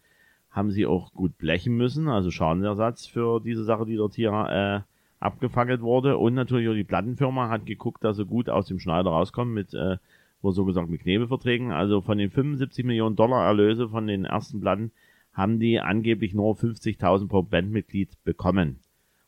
haben 0.51 0.71
sie 0.71 0.87
auch 0.87 1.13
gut 1.13 1.39
blechen 1.39 1.77
müssen, 1.77 2.09
also 2.09 2.31
Schadenersatz 2.31 3.07
für 3.07 3.41
diese 3.41 3.65
Sache, 3.65 3.87
die 3.87 3.97
dort 3.97 4.15
hier 4.15 4.31
äh, 4.31 4.81
abgefackelt 5.21 5.81
wurde. 5.81 6.17
Und 6.19 6.35
natürlich 6.35 6.69
auch 6.69 6.75
die 6.75 6.85
Plattenfirma 6.85 7.49
hat 7.49 7.67
geguckt, 7.67 8.03
dass 8.03 8.17
sie 8.17 8.27
gut 8.27 8.49
aus 8.49 8.67
dem 8.67 8.81
Schneider 8.81 9.11
rauskommen 9.11 9.55
mit, 9.55 9.75
äh, 9.75 9.99
wo 10.43 10.51
so 10.51 10.65
gesagt 10.65 10.91
mit 10.91 11.03
Knebelverträgen. 11.03 11.71
Also 11.71 12.01
von 12.01 12.19
den 12.19 12.31
75 12.31 12.85
Millionen 12.85 13.17
Dollar 13.17 13.47
Erlöse 13.47 13.89
von 13.89 14.07
den 14.07 14.25
ersten 14.25 14.61
Platten 14.61 14.91
haben 15.33 15.61
die 15.61 15.79
angeblich 15.79 16.35
nur 16.35 16.55
50.000 16.55 17.29
pro 17.29 17.43
Bandmitglied 17.43 18.23
bekommen. 18.25 18.81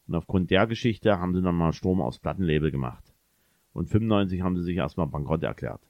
Und 0.09 0.17
aufgrund 0.17 0.51
der 0.51 0.67
Geschichte 0.67 1.21
haben 1.21 1.35
sie 1.35 1.43
dann 1.43 1.55
mal 1.55 1.73
Sturm 1.73 2.01
aufs 2.01 2.19
Plattenlabel 2.19 2.73
gemacht. 2.73 3.05
Und 3.73 3.89
95 3.89 4.43
haben 4.43 4.57
sie 4.57 4.65
sich 4.65 4.77
erstmal 4.77 5.07
bankrott 5.07 5.45
erklärt. 5.45 5.81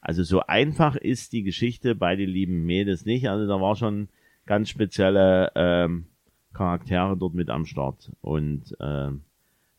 Also 0.00 0.22
so 0.24 0.40
einfach 0.40 0.96
ist 0.96 1.32
die 1.32 1.42
Geschichte 1.42 1.94
bei 1.94 2.16
den 2.16 2.28
lieben 2.28 2.64
Mädels 2.66 3.06
nicht. 3.06 3.28
Also 3.28 3.46
da 3.46 3.60
war 3.60 3.76
schon 3.76 4.08
ganz 4.46 4.68
spezielle 4.68 5.52
ähm, 5.54 6.06
Charaktere 6.52 7.16
dort 7.16 7.34
mit 7.34 7.50
am 7.50 7.64
Start. 7.64 8.12
Und 8.20 8.76
ähm, 8.80 9.22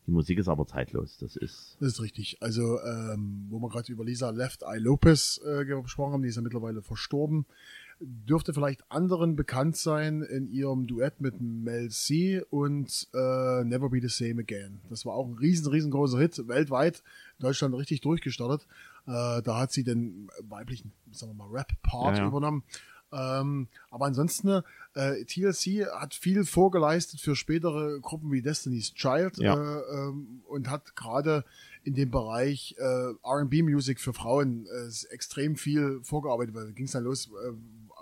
die 0.06 0.12
Musik 0.12 0.38
ist 0.38 0.50
aber 0.50 0.66
zeitlos. 0.68 1.18
Das 1.18 1.36
ist 1.36 1.78
Das 1.80 1.94
ist 1.94 2.02
richtig. 2.02 2.38
Also, 2.42 2.80
ähm, 2.82 3.48
wo 3.50 3.60
wir 3.60 3.70
gerade 3.70 3.92
über 3.92 4.04
Lisa 4.04 4.30
Left 4.32 4.64
Eye 4.64 4.80
Lopez 4.80 5.40
äh, 5.46 5.66
gesprochen 5.66 6.14
haben, 6.14 6.24
die 6.24 6.30
ist 6.30 6.36
ja 6.36 6.42
mittlerweile 6.42 6.82
verstorben, 6.82 7.46
dürfte 8.00 8.54
vielleicht 8.54 8.84
anderen 8.92 9.38
bekannt 9.38 9.78
sein 9.78 10.22
in 10.24 10.50
ihrem 10.50 10.88
Duett 10.88 11.22
mit 11.22 11.40
Mel 11.40 11.90
C 11.90 12.42
und 12.50 13.08
äh, 13.14 13.64
Never 13.64 13.90
Be 13.90 14.02
the 14.02 14.10
Same 14.10 14.42
Again. 14.42 14.82
Das 14.90 15.06
war 15.06 15.14
auch 15.14 15.28
ein 15.28 15.36
riesen, 15.36 15.68
riesengroßer 15.72 16.20
Hit, 16.20 16.48
weltweit, 16.50 17.02
in 17.40 17.44
Deutschland 17.46 17.74
richtig 17.76 18.02
durchgestartet. 18.02 18.68
Äh, 19.06 19.42
da 19.42 19.60
hat 19.60 19.72
sie 19.72 19.86
den 19.86 20.30
weiblichen, 20.42 20.92
sagen 21.12 21.32
wir 21.32 21.46
mal, 21.46 21.50
Rap-Part 21.50 22.18
Ja, 22.18 22.24
ja. 22.24 22.28
übernommen. 22.28 22.64
Ähm, 23.14 23.68
aber 23.92 24.06
ansonsten, 24.06 24.62
äh, 24.96 25.24
TLC 25.26 25.88
hat 25.92 26.14
viel 26.14 26.46
vorgeleistet 26.46 27.20
für 27.20 27.36
spätere 27.36 28.00
Gruppen 28.02 28.32
wie 28.32 28.42
Destiny's 28.42 28.94
Child 28.94 29.38
Ja. 29.38 29.54
äh, 29.56 29.82
ähm, 29.94 30.42
und 30.48 30.70
hat 30.70 30.96
gerade 30.96 31.44
in 31.84 31.94
dem 31.96 32.12
Bereich 32.12 32.76
äh, 32.78 33.14
R&B-Music 33.24 34.00
für 34.00 34.14
Frauen 34.14 34.66
äh, 34.68 35.14
extrem 35.14 35.56
viel 35.56 36.00
vorgearbeitet, 36.04 36.56
da 36.56 36.64
ging 36.72 36.86
es 36.86 36.92
dann 36.92 37.04
los, 37.04 37.28
äh, 37.28 37.54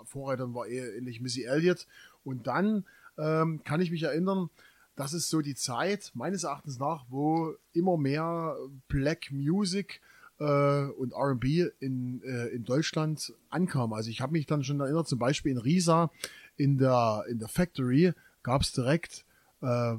Vorreitern 0.04 0.54
war 0.54 0.66
eher 0.66 0.94
ähnlich 0.94 1.20
Missy 1.20 1.44
Elliott 1.44 1.86
und 2.24 2.46
dann 2.46 2.84
ähm, 3.18 3.62
kann 3.64 3.80
ich 3.80 3.90
mich 3.90 4.02
erinnern, 4.02 4.50
das 4.96 5.12
ist 5.12 5.30
so 5.30 5.40
die 5.40 5.54
Zeit, 5.54 6.10
meines 6.14 6.44
Erachtens 6.44 6.78
nach, 6.78 7.06
wo 7.08 7.54
immer 7.72 7.96
mehr 7.96 8.56
Black 8.88 9.30
Music 9.30 10.00
äh, 10.42 10.90
und 10.98 11.14
RB 11.14 11.44
in, 11.78 12.20
äh, 12.24 12.48
in 12.48 12.64
Deutschland 12.64 13.32
ankam. 13.48 13.92
Also 13.92 14.10
ich 14.10 14.20
habe 14.20 14.32
mich 14.32 14.46
dann 14.46 14.64
schon 14.64 14.80
erinnert, 14.80 15.06
zum 15.06 15.18
Beispiel 15.18 15.52
in 15.52 15.58
Riesa 15.58 16.10
in 16.56 16.78
der, 16.78 17.24
in 17.28 17.38
der 17.38 17.48
Factory 17.48 18.12
gab 18.42 18.62
es 18.62 18.72
direkt 18.72 19.24
äh, 19.60 19.94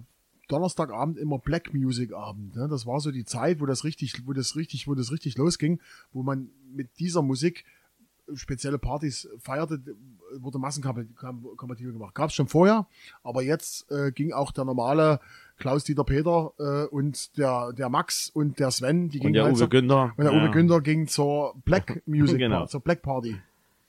Donnerstagabend 0.50 1.18
immer 1.18 1.40
Black 1.40 1.74
Music 1.74 2.12
Abend. 2.12 2.56
Ne? 2.56 2.68
Das 2.68 2.86
war 2.86 3.00
so 3.00 3.12
die 3.12 3.24
Zeit, 3.24 3.62
wo 3.62 3.66
das 3.66 3.86
richtig, 3.86 4.28
wo 4.28 4.34
das 4.34 4.58
richtig, 4.58 4.88
wo 4.88 4.96
das 4.96 5.12
richtig 5.12 5.38
losging, 5.38 5.80
wo 6.12 6.24
man 6.24 6.50
mit 6.74 7.00
dieser 7.00 7.22
Musik 7.22 7.64
spezielle 8.36 8.78
Partys 8.78 9.28
feierte, 9.40 9.82
wurde 10.38 10.60
massenkompatibel 10.60 11.94
gemacht. 11.94 12.16
Gab 12.16 12.30
es 12.30 12.36
schon 12.36 12.48
vorher, 12.48 12.88
aber 13.24 13.42
jetzt 13.44 13.90
äh, 13.92 14.12
ging 14.12 14.34
auch 14.34 14.52
der 14.52 14.66
normale 14.66 15.20
Klaus-Dieter 15.58 16.04
Peter 16.04 16.52
äh, 16.60 16.88
und 16.88 17.38
der, 17.38 17.74
der 17.74 17.90
Max 17.90 18.30
und 18.30 18.60
der 18.60 18.72
Sven, 18.72 19.10
die 19.10 19.18
Und 19.18 19.22
gingen 19.22 19.34
der 19.34 19.44
halt 19.44 19.54
Uwe 19.54 19.60
zur, 19.60 19.70
Günther. 19.70 20.14
und 20.18 20.24
der 20.24 20.34
ja. 20.34 20.42
Uwe 20.44 20.52
Günther 20.52 20.82
ging 20.82 21.08
zur 21.08 21.54
Black 21.66 22.02
Music, 22.08 22.38
Genau. 22.40 22.66
zur 22.66 22.82
Black 22.82 23.02
Party. 23.02 23.36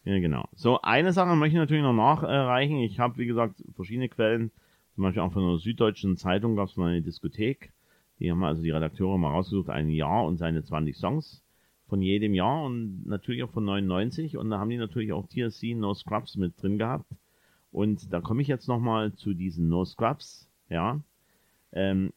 Ja, 0.05 0.19
genau. 0.19 0.47
So, 0.55 0.81
eine 0.83 1.13
Sache 1.13 1.35
möchte 1.35 1.55
ich 1.57 1.61
natürlich 1.61 1.83
noch 1.83 1.95
nachreichen. 1.95 2.79
Ich 2.79 2.99
habe, 3.01 3.17
wie 3.17 3.27
gesagt, 3.27 3.63
verschiedene 3.75 4.09
Quellen. 4.09 4.51
Zum 4.95 5.03
Beispiel 5.03 5.23
auch 5.23 5.33
von 5.33 5.43
einer 5.43 5.59
süddeutschen 5.59 6.17
Zeitung 6.17 6.57
gab 6.57 6.69
es 6.69 6.77
mal 6.77 6.91
eine 6.93 7.03
Diskothek. 7.03 7.73
Die 8.21 8.31
haben 8.31 8.45
also 8.45 8.63
die 8.63 8.71
Redakteure 8.71 9.19
mal 9.19 9.31
rausgesucht, 9.31 9.71
ein 9.71 9.89
Jahr 9.89 10.25
und 10.25 10.37
seine 10.37 10.63
20 10.63 10.97
Songs 10.97 11.43
von 11.89 12.01
jedem 12.01 12.33
Jahr 12.35 12.63
und 12.65 13.07
natürlich 13.07 13.43
auch 13.43 13.51
von 13.51 13.65
99. 13.65 14.37
Und 14.37 14.51
da 14.51 14.59
haben 14.59 14.71
die 14.71 14.77
natürlich 14.77 15.13
auch 15.13 15.27
TLC 15.27 15.75
No 15.75 15.95
Scrubs 15.95 16.37
mit 16.37 16.61
drin 16.63 16.79
gehabt. 16.79 17.07
Und 17.73 18.13
da 18.13 18.21
komme 18.21 18.41
ich 18.43 18.49
jetzt 18.49 18.69
nochmal 18.69 19.15
zu 19.15 19.35
diesen 19.35 19.69
No 19.69 19.85
Scrubs. 19.85 20.49
Ja. 20.69 21.01
Ähm, 21.75 22.13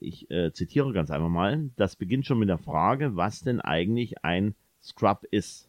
ich 0.00 0.30
äh, 0.30 0.52
zitiere 0.52 0.92
ganz 0.92 1.10
einfach 1.10 1.28
mal. 1.28 1.70
Das 1.76 1.96
beginnt 1.96 2.26
schon 2.26 2.38
mit 2.38 2.48
der 2.48 2.58
Frage, 2.58 3.16
was 3.16 3.40
denn 3.40 3.60
eigentlich 3.60 4.24
ein 4.24 4.54
Scrub 4.82 5.24
ist. 5.30 5.68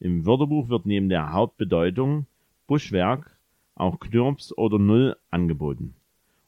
Im 0.00 0.26
Wörterbuch 0.26 0.68
wird 0.68 0.84
neben 0.84 1.08
der 1.08 1.32
Hauptbedeutung 1.32 2.26
Buschwerk 2.66 3.38
auch 3.74 3.98
Knirps 4.00 4.56
oder 4.56 4.78
Null 4.78 5.16
angeboten. 5.30 5.94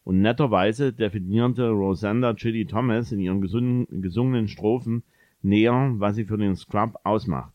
Und 0.04 0.20
netterweise 0.22 0.92
definierte 0.92 1.68
Rosanda 1.68 2.34
Chili 2.34 2.66
Thomas 2.66 3.12
in 3.12 3.20
ihren 3.20 3.42
gesungen- 3.42 3.86
gesungenen 4.00 4.48
Strophen 4.48 5.02
näher, 5.42 5.94
was 5.98 6.16
sie 6.16 6.24
für 6.24 6.38
den 6.38 6.56
Scrub 6.56 6.98
ausmacht, 7.04 7.52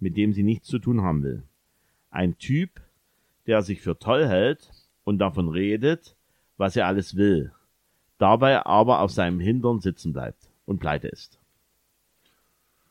mit 0.00 0.16
dem 0.16 0.32
sie 0.32 0.42
nichts 0.42 0.68
zu 0.68 0.78
tun 0.78 1.02
haben 1.02 1.22
will. 1.22 1.42
Ein 2.10 2.38
Typ, 2.38 2.80
der 3.46 3.62
sich 3.62 3.80
für 3.80 3.98
toll 3.98 4.26
hält 4.26 4.70
und 5.04 5.18
davon 5.18 5.48
redet, 5.48 6.14
was 6.56 6.76
er 6.76 6.86
alles 6.86 7.16
will, 7.16 7.52
dabei 8.18 8.64
aber 8.66 9.00
auf 9.00 9.10
seinem 9.10 9.40
Hintern 9.40 9.80
sitzen 9.80 10.12
bleibt 10.12 10.48
und 10.66 10.78
pleite 10.78 11.08
ist. 11.08 11.38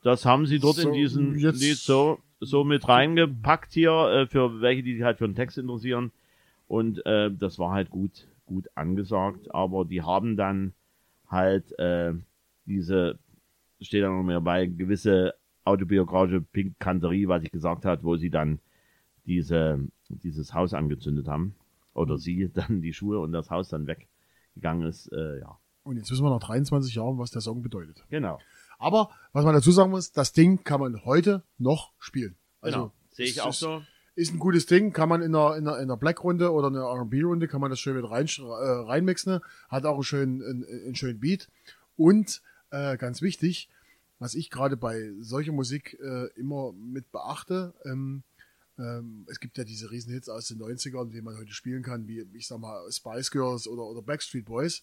Das 0.02 0.24
haben 0.26 0.46
sie 0.46 0.58
dort 0.58 0.76
So, 0.76 0.88
in 0.88 0.94
diesen 0.94 1.38
jetzt- 1.38 1.60
Lied 1.60 1.76
so, 1.78 2.18
so 2.40 2.62
mit 2.64 2.86
reingepackt 2.88 3.72
hier, 3.72 3.90
äh, 3.92 4.26
für 4.26 4.60
welche, 4.60 4.82
die 4.82 4.94
sich 4.94 5.02
halt 5.02 5.18
für 5.18 5.26
den 5.26 5.34
Text 5.34 5.56
interessieren. 5.56 6.12
Und 6.68 7.04
äh, 7.06 7.30
das 7.32 7.58
war 7.58 7.72
halt 7.72 7.90
gut, 7.90 8.26
gut 8.46 8.68
angesagt, 8.74 9.54
aber 9.54 9.84
die 9.84 10.02
haben 10.02 10.36
dann 10.36 10.72
halt 11.28 11.76
äh, 11.78 12.12
diese, 12.66 13.18
steht 13.80 14.02
dann 14.02 14.16
noch 14.16 14.22
mehr 14.22 14.40
bei, 14.40 14.66
gewisse 14.66 15.34
autobiografische 15.64 16.42
Pinkkanterie, 16.42 17.28
was 17.28 17.42
ich 17.44 17.50
gesagt 17.50 17.86
hat, 17.86 18.04
wo 18.04 18.16
sie 18.16 18.28
dann 18.30 18.58
diese, 19.26 19.80
dieses 20.08 20.52
Haus 20.52 20.74
angezündet 20.74 21.28
haben. 21.28 21.54
Oder 21.94 22.18
sie 22.18 22.50
dann 22.52 22.82
die 22.82 22.92
Schuhe 22.92 23.20
und 23.20 23.32
das 23.32 23.50
Haus 23.50 23.70
dann 23.70 23.86
weggegangen 24.54 24.88
ist. 24.88 25.10
Äh, 25.12 25.40
ja, 25.40 25.58
Und 25.82 25.96
jetzt 25.96 26.10
wissen 26.10 26.24
wir 26.24 26.30
nach 26.30 26.40
23 26.40 26.94
Jahren, 26.94 27.18
was 27.18 27.30
der 27.30 27.40
Song 27.40 27.62
bedeutet. 27.62 28.04
genau. 28.08 28.38
Aber 28.76 29.10
was 29.32 29.44
man 29.44 29.54
dazu 29.54 29.70
sagen 29.70 29.92
muss, 29.92 30.10
das 30.10 30.32
Ding 30.32 30.64
kann 30.64 30.80
man 30.80 31.04
heute 31.04 31.44
noch 31.58 31.92
spielen. 31.98 32.36
Also 32.60 32.78
genau. 32.78 32.92
Sehe 33.12 33.26
ich 33.26 33.40
auch 33.40 33.50
ist, 33.50 33.60
so. 33.60 33.82
Ist 34.16 34.32
ein 34.32 34.40
gutes 34.40 34.66
Ding, 34.66 34.92
kann 34.92 35.08
man 35.08 35.22
in 35.22 35.34
einer, 35.34 35.56
in 35.56 35.66
einer, 35.66 35.76
in 35.78 35.84
einer 35.84 35.96
Black-Runde 35.96 36.52
oder 36.52 36.66
einer 36.66 36.82
R&B-Runde, 36.82 37.48
kann 37.48 37.60
man 37.60 37.70
das 37.70 37.78
schön 37.78 37.96
mit 37.96 38.10
rein, 38.10 38.26
äh, 38.26 38.42
reinmixen. 38.42 39.40
Hat 39.68 39.86
auch 39.86 39.94
einen 39.94 40.02
schönen, 40.02 40.42
einen, 40.42 40.64
einen 40.64 40.94
schönen 40.96 41.20
Beat. 41.20 41.48
Und 41.96 42.42
äh, 42.70 42.96
ganz 42.96 43.22
wichtig, 43.22 43.68
was 44.18 44.34
ich 44.34 44.50
gerade 44.50 44.76
bei 44.76 45.12
solcher 45.20 45.52
Musik 45.52 45.98
äh, 46.00 46.26
immer 46.34 46.72
mit 46.72 47.10
beachte, 47.12 47.74
ähm, 47.84 48.24
ähm, 48.78 49.26
es 49.28 49.40
gibt 49.40 49.56
ja 49.58 49.64
diese 49.64 49.90
Riesenhits 49.90 50.28
aus 50.28 50.48
den 50.48 50.58
90ern, 50.58 51.10
die 51.10 51.22
man 51.22 51.36
heute 51.36 51.52
spielen 51.52 51.82
kann, 51.82 52.08
wie 52.08 52.26
ich 52.34 52.46
sag 52.46 52.58
mal 52.58 52.90
Spice 52.90 53.30
Girls 53.30 53.68
oder, 53.68 53.84
oder 53.84 54.02
Backstreet 54.02 54.44
Boys. 54.44 54.82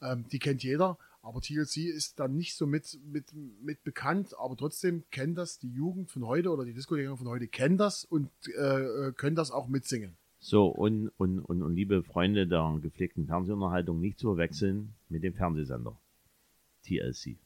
Ähm, 0.00 0.26
die 0.30 0.38
kennt 0.38 0.62
jeder, 0.62 0.98
aber 1.22 1.40
TLC 1.40 1.88
ist 1.88 2.18
dann 2.18 2.36
nicht 2.36 2.56
so 2.56 2.66
mit, 2.66 2.98
mit, 3.04 3.32
mit 3.62 3.82
bekannt, 3.84 4.36
aber 4.38 4.56
trotzdem 4.56 5.04
kennt 5.10 5.38
das 5.38 5.58
die 5.58 5.70
Jugend 5.70 6.10
von 6.10 6.26
heute 6.26 6.50
oder 6.50 6.64
die 6.64 6.74
Diskogänger 6.74 7.16
von 7.16 7.28
heute 7.28 7.46
kennen 7.46 7.78
das 7.78 8.04
und 8.04 8.30
äh, 8.56 9.12
können 9.12 9.36
das 9.36 9.50
auch 9.50 9.68
mitsingen. 9.68 10.16
So, 10.38 10.66
und, 10.66 11.08
und, 11.18 11.38
und, 11.38 11.62
und 11.62 11.74
liebe 11.74 12.02
Freunde 12.02 12.48
der 12.48 12.76
gepflegten 12.82 13.26
Fernsehunterhaltung, 13.26 14.00
nicht 14.00 14.18
zu 14.18 14.26
verwechseln 14.26 14.94
mit 15.08 15.22
dem 15.22 15.34
Fernsehsender. 15.34 15.96
TLC. 16.84 17.36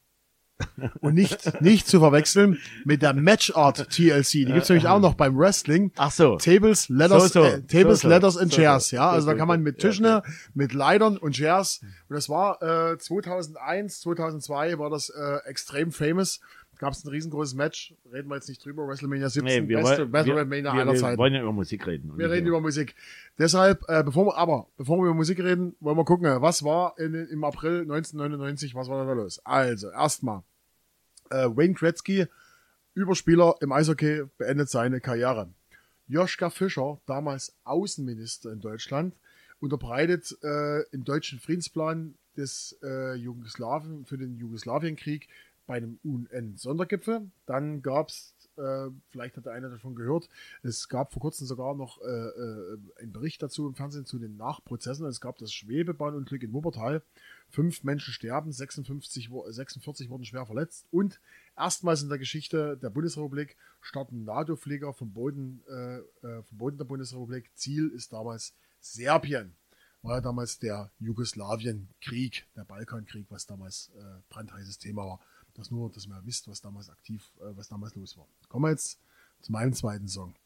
Und 1.01 1.15
nicht, 1.15 1.61
nicht 1.61 1.87
zu 1.87 1.99
verwechseln 1.99 2.59
mit 2.85 3.03
der 3.03 3.13
Matchart 3.15 3.91
TLC. 3.91 4.31
Die 4.31 4.45
gibt's 4.47 4.69
nämlich 4.69 4.87
auch 4.89 5.01
noch 5.01 5.15
beim 5.15 5.37
Wrestling. 5.37 5.93
Ach 5.97 6.11
so. 6.11 6.37
Tables, 6.37 6.89
Letters, 6.89 7.33
So, 7.33 7.43
so. 7.43 7.45
äh, 7.47 7.63
Tables, 7.63 8.01
So. 8.01 8.09
Letters 8.09 8.37
and. 8.37 8.53
Chairs. 8.53 8.91
Ja, 8.91 9.11
also 9.11 9.27
So, 9.27 9.33
da 9.33 9.39
kann 9.39 9.49
man 9.49 9.63
mit 9.63 9.83
Ja, 9.83 9.89
Tischen, 9.91 10.07
okay. 10.07 10.29
mit 10.55 10.73
Leitern 10.73 11.17
und 11.19 11.33
Chairs. 11.35 11.81
Und 12.09 12.15
das 12.17 12.29
war 12.29 12.63
äh, 12.63 12.97
2001, 12.99 14.01
2002 14.01 14.79
war 14.79 14.89
das 14.91 15.11
äh, 15.11 15.39
extrem 15.49 15.93
famous. 15.93 16.41
Gab 16.79 16.93
es 16.93 17.05
ein 17.05 17.09
riesengroßes 17.09 17.55
Match. 17.55 17.95
Reden 18.13 18.29
wir 18.29 18.35
jetzt 18.35 18.49
nicht 18.49 18.65
drüber. 18.65 18.87
WrestleMania 18.87 19.29
17, 19.31 19.45
Nee, 19.45 19.69
wir, 19.69 19.79
beste 19.79 19.99
wollen, 19.99 20.13
wir, 20.13 20.13
WrestleMania 20.13 20.73
wir, 20.75 20.81
aller 20.83 20.93
wir 20.93 21.01
Zeiten. 21.01 21.19
wollen 21.19 21.35
ja 21.35 21.41
über 21.41 21.53
Musik 21.53 21.87
reden. 21.87 22.13
Wir 22.17 22.31
reden 22.31 22.47
über 22.47 22.61
Musik. 22.61 22.95
Deshalb, 23.39 23.83
äh, 23.89 24.03
bevor 24.03 24.27
wir, 24.27 24.37
aber 24.37 24.69
bevor 24.77 24.99
wir 24.99 25.05
über 25.05 25.15
Musik 25.15 25.39
reden, 25.39 25.75
wollen 25.81 25.97
wir 25.97 26.05
gucken, 26.05 26.27
was 26.43 26.63
war 26.65 26.99
in, 26.99 27.15
im 27.15 27.45
April 27.45 27.83
1999, 27.83 28.75
was 28.75 28.89
war 28.89 29.05
da 29.07 29.13
los? 29.13 29.41
Also, 29.45 29.91
erstmal, 29.91 30.43
äh, 31.31 31.47
Wayne 31.49 31.75
Gretzky, 31.75 32.27
Überspieler 32.95 33.55
im 33.61 33.73
Eishockey, 33.73 34.25
beendet 34.39 34.69
seine 34.69 35.01
Karriere. 35.01 35.49
Joschka 36.09 36.51
Fischer, 36.51 37.01
damals 37.07 37.57
Außenminister 37.65 38.53
in 38.53 38.61
Deutschland, 38.61 39.15
unterbreitet 39.61 40.37
äh, 40.43 40.83
im 40.91 41.05
deutschen 41.05 41.41
Friedensplan 41.41 42.15
des 42.37 42.79
äh, 42.83 43.15
Jugoslawien 43.15 44.05
für 44.05 44.19
den 44.19 44.37
Jugoslawienkrieg 44.37 45.29
bei 45.67 45.77
einem 45.77 45.99
UN-Sondergipfel. 46.05 47.31
Dann 47.47 47.83
gab's 47.83 48.35
äh, 48.57 48.89
vielleicht 49.11 49.37
hat 49.37 49.47
der 49.47 49.53
eine 49.53 49.69
davon 49.69 49.95
gehört, 49.95 50.29
es 50.63 50.89
gab 50.89 51.13
vor 51.13 51.21
kurzem 51.21 51.47
sogar 51.47 51.75
noch 51.75 52.01
äh, 52.01 52.07
äh, 52.07 52.79
einen 53.01 53.13
Bericht 53.13 53.43
dazu 53.43 53.67
im 53.67 53.75
Fernsehen 53.75 54.07
zu 54.07 54.19
den 54.19 54.37
Nachprozessen. 54.37 55.07
Es 55.07 55.21
gab 55.21 55.39
das 55.39 55.53
Schwebebahnunglück 55.53 56.43
in 56.43 56.53
Wuppertal. 56.53 57.03
Fünf 57.51 57.85
Menschen 57.85 58.13
sterben, 58.13 58.53
56, 58.53 59.31
wo- 59.31 59.49
46 59.49 60.11
wurden 60.11 60.25
schwer 60.25 60.47
verletzt 60.47 60.87
und 60.91 61.21
erstmals 61.57 62.03
in 62.03 62.09
der 62.09 62.19
Geschichte 62.19 62.77
der 62.77 62.91
Bundesrepublik 62.91 63.57
starten 63.81 64.25
NATO-Flieger 64.25 64.93
vom 64.93 65.13
Boden, 65.13 65.63
äh, 65.69 65.99
äh, 66.27 66.43
vom 66.43 66.59
Boden 66.59 66.79
der 66.79 66.85
Bundesrepublik. 66.87 67.51
Ziel 67.55 67.89
ist 67.89 68.13
damals 68.13 68.55
Serbien. 68.81 69.55
War 70.07 70.19
ja 70.19 70.21
damals 70.21 70.61
der 70.61 70.93
Jugoslawienkrieg, 71.01 72.47
der 72.55 72.63
Balkankrieg, 72.63 73.27
was 73.29 73.45
damals 73.45 73.91
äh, 73.99 74.21
brandheißes 74.29 74.79
Thema 74.79 75.05
war. 75.05 75.21
Das 75.55 75.73
nur, 75.73 75.91
dass 75.91 76.07
ihr 76.07 76.21
wisst, 76.23 76.47
was 76.47 76.61
damals 76.61 76.89
aktiv, 76.89 77.33
äh, 77.41 77.57
was 77.57 77.67
damals 77.67 77.97
los 77.97 78.17
war. 78.17 78.29
Kommen 78.49 78.67
wir 78.67 78.71
jetzt 78.71 79.01
zu 79.41 79.51
meinem 79.51 79.73
zweiten 79.73 80.07
Song. 80.07 80.37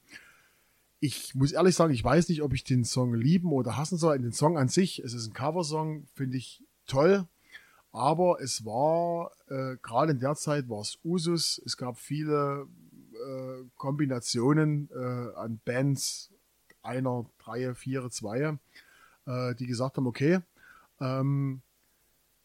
Ich 0.99 1.35
muss 1.35 1.53
ehrlich 1.53 1.75
sagen, 1.75 1.93
ich 1.93 2.03
weiß 2.03 2.31
nicht, 2.31 2.41
ob 2.41 2.55
ich 2.55 2.65
den 2.65 2.87
Song 2.87 3.13
lieben 3.13 3.53
oder 3.53 3.77
hassen 3.77 3.99
soll. 3.99 4.19
Den 4.19 4.33
Song 4.33 4.57
an 4.57 4.69
sich, 4.69 5.01
es 5.01 5.13
ist 5.13 5.27
ein 5.27 5.35
Coversong, 5.35 6.07
finde 6.15 6.39
ich 6.39 6.65
toll. 6.87 7.29
Aber 7.93 8.41
es 8.41 8.65
war, 8.65 9.31
äh, 9.49 9.77
gerade 9.83 10.13
in 10.13 10.21
der 10.21 10.37
Zeit 10.37 10.71
war 10.71 10.81
es 10.81 10.99
Usus. 11.05 11.61
Es 11.67 11.77
gab 11.77 11.99
viele 11.99 12.67
äh, 13.13 13.65
Kombinationen 13.77 14.89
äh, 14.91 15.37
an 15.37 15.61
Bands, 15.67 16.33
einer, 16.81 17.27
drei, 17.37 17.75
vier, 17.75 18.09
zwei, 18.09 18.59
äh, 19.31 19.55
die 19.55 19.67
gesagt 19.67 19.97
haben, 19.97 20.07
okay, 20.07 20.41
ähm, 21.01 21.63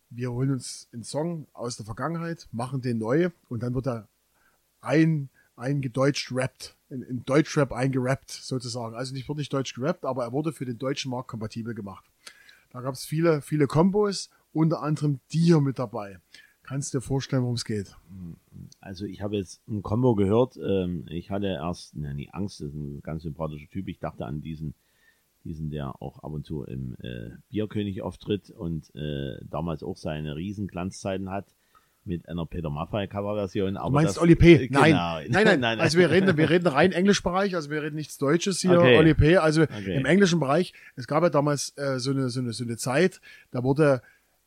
wir 0.10 0.32
holen 0.32 0.52
uns 0.52 0.88
einen 0.94 1.04
Song 1.04 1.48
aus 1.54 1.78
der 1.78 1.86
Vergangenheit, 1.86 2.48
machen 2.52 2.82
den 2.82 3.00
neu 3.00 3.30
und 3.50 3.64
dann 3.64 3.74
wird 3.74 3.88
er 3.88 4.08
ein, 4.82 5.30
eingedeutscht 5.56 6.32
rappt, 6.32 6.76
in, 6.90 7.02
in 7.02 7.26
Deutschrap 7.26 7.72
eingerappt 7.72 8.32
sozusagen. 8.32 8.96
Also 8.96 9.14
nicht 9.14 9.28
wirklich 9.28 9.50
deutsch 9.50 9.74
gerappt, 9.74 10.06
aber 10.06 10.24
er 10.26 10.32
wurde 10.32 10.54
für 10.54 10.66
den 10.66 10.78
deutschen 10.78 11.12
Markt 11.12 11.30
kompatibel 11.30 11.74
gemacht. 11.74 12.06
Da 12.70 12.82
gab 12.82 12.94
es 12.94 13.06
viele, 13.06 13.42
viele 13.42 13.68
Kombos, 13.68 14.30
unter 14.54 14.82
anderem 14.82 15.20
die 15.32 15.40
hier 15.40 15.62
mit 15.62 15.80
dabei. 15.80 16.20
Kannst 16.64 16.94
du 16.94 16.98
dir 16.98 17.02
vorstellen, 17.02 17.44
worum 17.44 17.56
es 17.56 17.66
geht? 17.66 17.96
Also 18.80 19.06
ich 19.06 19.22
habe 19.22 19.38
jetzt 19.38 19.62
ein 19.68 19.84
Combo 19.84 20.16
gehört. 20.16 20.58
Ähm, 20.58 21.06
ich 21.08 21.30
hatte 21.30 21.48
erst, 21.48 21.96
nie 21.96 22.30
Angst, 22.32 22.60
das 22.60 22.70
ist 22.70 22.76
ein 22.76 23.02
ganz 23.02 23.24
sympathischer 23.24 23.70
Typ. 23.70 23.88
Ich 23.88 24.00
dachte 24.00 24.26
an 24.26 24.42
diesen, 24.42 24.74
diesen, 25.46 25.70
der 25.70 26.02
auch 26.02 26.20
ab 26.20 26.32
und 26.32 26.46
zu 26.46 26.64
im 26.64 26.96
äh, 27.02 27.30
Bierkönig 27.50 28.02
auftritt 28.02 28.50
und 28.50 28.94
äh, 28.96 29.38
damals 29.50 29.84
auch 29.84 29.96
seine 29.96 30.36
riesen 30.36 30.68
Glanzzeiten 30.68 31.30
hat 31.30 31.46
mit 32.04 32.28
einer 32.30 32.46
Peter 32.46 32.70
Maffay 32.70 33.08
Coverversion. 33.08 33.76
Du 33.76 33.90
meinst 33.90 34.20
Oli 34.20 34.36
P? 34.36 34.68
Genau. 34.68 34.82
Nein. 34.82 35.28
nein, 35.30 35.60
nein, 35.60 35.80
Also 35.80 35.98
wir 35.98 36.12
reden, 36.12 36.38
wir 36.38 36.50
reden 36.50 36.68
rein 36.68 36.92
Englischbereich, 36.92 37.56
also 37.56 37.70
wir 37.70 37.82
reden 37.82 37.96
nichts 37.96 38.18
Deutsches 38.18 38.62
hier, 38.62 38.80
Okay. 38.80 38.98
Oli 38.98 39.14
P. 39.14 39.38
Also 39.38 39.64
Okay. 39.64 39.96
im 39.96 40.06
englischen 40.06 40.40
Bereich, 40.40 40.74
es 40.96 41.08
gab 41.08 41.24
ja 41.24 41.30
damals 41.30 41.76
äh, 41.78 42.00
so, 42.00 42.12
eine, 42.12 42.30
so, 42.30 42.42
eine, 42.42 42.54
so 42.54 42.64
eine 42.64 42.78
Zeit, 42.78 43.22
da 43.52 43.64
wurde 43.64 44.02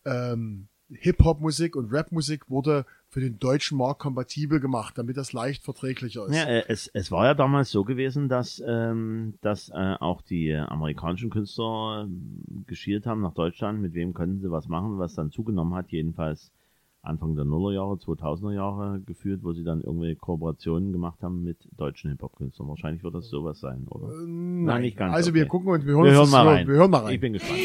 ähm, 0.04 0.68
Hip-Hop-Musik 0.90 1.76
und 1.76 1.92
Rap-Musik 1.92 2.48
wurde 2.48 2.86
für 3.08 3.20
den 3.20 3.38
deutschen 3.38 3.78
Markt 3.78 4.00
kompatibel 4.00 4.60
gemacht, 4.60 4.96
damit 4.96 5.16
das 5.16 5.32
leicht 5.32 5.64
verträglicher 5.64 6.26
ist. 6.26 6.34
Ja, 6.34 6.44
äh, 6.44 6.64
es, 6.68 6.88
es 6.88 7.10
war 7.10 7.26
ja 7.26 7.34
damals 7.34 7.70
so 7.70 7.84
gewesen, 7.84 8.28
dass, 8.28 8.62
ähm, 8.66 9.34
dass 9.40 9.70
äh, 9.70 9.94
auch 10.00 10.22
die 10.22 10.54
amerikanischen 10.54 11.30
Künstler 11.30 12.06
ähm, 12.06 12.64
geschielt 12.66 13.06
haben 13.06 13.22
nach 13.22 13.34
Deutschland, 13.34 13.80
mit 13.80 13.94
wem 13.94 14.14
könnten 14.14 14.40
sie 14.40 14.50
was 14.50 14.68
machen, 14.68 14.98
was 14.98 15.14
dann 15.14 15.30
zugenommen 15.30 15.74
hat, 15.74 15.90
jedenfalls 15.90 16.52
Anfang 17.02 17.36
der 17.36 17.44
Nullerjahre, 17.44 17.94
2000er 17.94 18.52
Jahre 18.52 19.00
geführt, 19.06 19.40
wo 19.42 19.52
sie 19.52 19.64
dann 19.64 19.80
irgendwelche 19.80 20.16
Kooperationen 20.16 20.92
gemacht 20.92 21.22
haben 21.22 21.42
mit 21.44 21.56
deutschen 21.76 22.10
Hip-Hop-Künstlern. 22.10 22.68
Wahrscheinlich 22.68 23.02
wird 23.02 23.14
das 23.14 23.28
sowas 23.28 23.60
sein, 23.60 23.86
oder? 23.88 24.08
Nein, 24.08 24.64
Nein, 24.64 24.82
nicht 24.82 24.96
ganz, 24.96 25.14
Also 25.14 25.32
wir 25.32 25.42
okay. 25.42 25.48
gucken 25.48 25.68
und 25.70 25.86
wir 25.86 25.94
hören, 25.94 26.04
Wir 26.04 26.20
uns 26.20 26.32
hören 26.32 26.44
mal 26.44 26.54
rein. 26.54 26.66
Wir 26.66 26.74
hören 26.74 26.90
mal 26.90 26.98
rein. 26.98 27.14
Ich 27.14 27.20
bin 27.20 27.32
gespannt. 27.34 27.58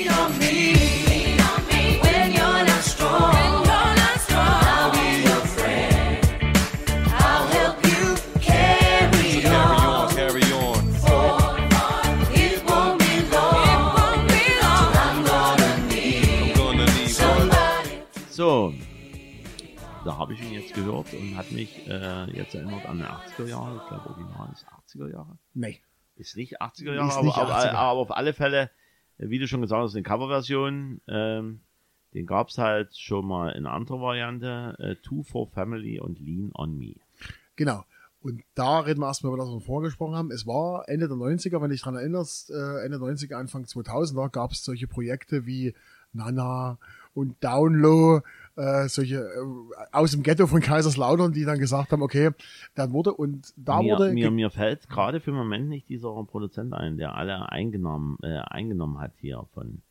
Da 20.06 20.18
habe 20.18 20.34
ich 20.34 20.42
ihn 20.42 20.54
jetzt 20.54 20.74
gehört 20.74 21.14
und 21.14 21.38
hat 21.38 21.52
mich 21.52 21.88
äh, 21.88 22.26
jetzt 22.36 22.56
erinnert 22.56 22.86
an 22.86 22.98
die 22.98 23.04
80er 23.04 23.48
Jahre. 23.48 23.78
Ich 23.78 23.88
glaube, 23.88 24.10
original 24.10 24.50
ist 24.52 24.66
80er 24.68 25.12
Jahre. 25.12 25.38
Nee. 25.54 25.82
Ist 26.16 26.36
nicht 26.36 26.62
80er 26.62 26.94
Jahre, 26.94 27.14
aber, 27.14 27.24
nicht 27.24 27.38
aber, 27.38 27.56
80er. 27.58 27.74
aber 27.74 28.00
auf 28.00 28.12
alle 28.12 28.34
Fälle, 28.34 28.70
äh, 29.18 29.30
wie 29.30 29.40
du 29.40 29.48
schon 29.48 29.62
gesagt 29.62 29.82
hast, 29.82 29.96
eine 29.96 30.04
Coverversion. 30.04 31.02
Ähm, 31.08 31.62
den 32.14 32.26
gab's 32.26 32.58
halt 32.58 32.96
schon 32.96 33.26
mal 33.26 33.50
in 33.52 33.66
anderer 33.66 34.02
Variante. 34.02 34.76
Äh, 34.80 34.96
Two 35.02 35.24
for 35.24 35.48
Family 35.48 36.00
und 36.00 36.20
Lean 36.20 36.52
on 36.54 36.78
Me. 36.78 36.96
Genau. 37.56 37.84
Und 38.22 38.42
da 38.56 38.80
reden 38.80 39.02
wir 39.02 39.08
erstmal 39.08 39.34
über 39.34 39.44
das, 39.44 39.50
was 39.50 39.62
wir 39.62 39.66
vorher 39.66 39.88
gesprochen 39.90 40.16
haben. 40.16 40.32
Es 40.32 40.48
war 40.48 40.88
Ende 40.88 41.08
der 41.08 41.18
90er, 41.18 41.56
wenn 41.56 41.64
du 41.64 41.70
dich 41.70 41.82
dran 41.82 41.96
erinnerst, 41.96 42.52
äh, 42.52 42.86
Ende 42.86 43.00
der 43.00 43.08
90er, 43.08 43.36
Anfang 43.36 43.64
2000er 43.64 44.30
gab 44.30 44.52
es 44.52 44.64
solche 44.64 44.88
Projekte 44.88 45.46
wie 45.46 45.74
Nana 46.14 46.78
und 47.14 47.44
Downlow, 47.44 48.22
äh, 48.56 48.88
solche 48.88 49.18
äh, 49.18 49.86
aus 49.92 50.12
dem 50.12 50.24
Ghetto 50.24 50.48
von 50.48 50.62
Kaiserslautern, 50.62 51.32
die 51.32 51.46
dann 51.46 51.60
gesagt 51.60 51.92
haben, 51.92 52.02
okay, 52.02 52.32
dann 52.76 52.92
wurde 52.92 53.14
und 53.14 53.54
da 53.56 53.82
mir, 53.82 53.94
wurde 53.94 54.14
mir, 54.14 54.32
mir 54.32 54.50
fällt 54.50 54.90
gerade 54.90 55.20
für 55.20 55.32
den 55.32 55.38
Moment 55.38 55.70
nicht 55.70 55.90
dieser 55.90 56.12
Produzent 56.26 56.74
ein, 56.74 56.98
der 56.98 57.16
alle 57.16 57.50
eingenommen, 57.50 58.18
äh, 58.22 58.40
eingenommen 58.40 59.00
hat 59.00 59.14
hier 59.18 59.46
von, 59.54 59.82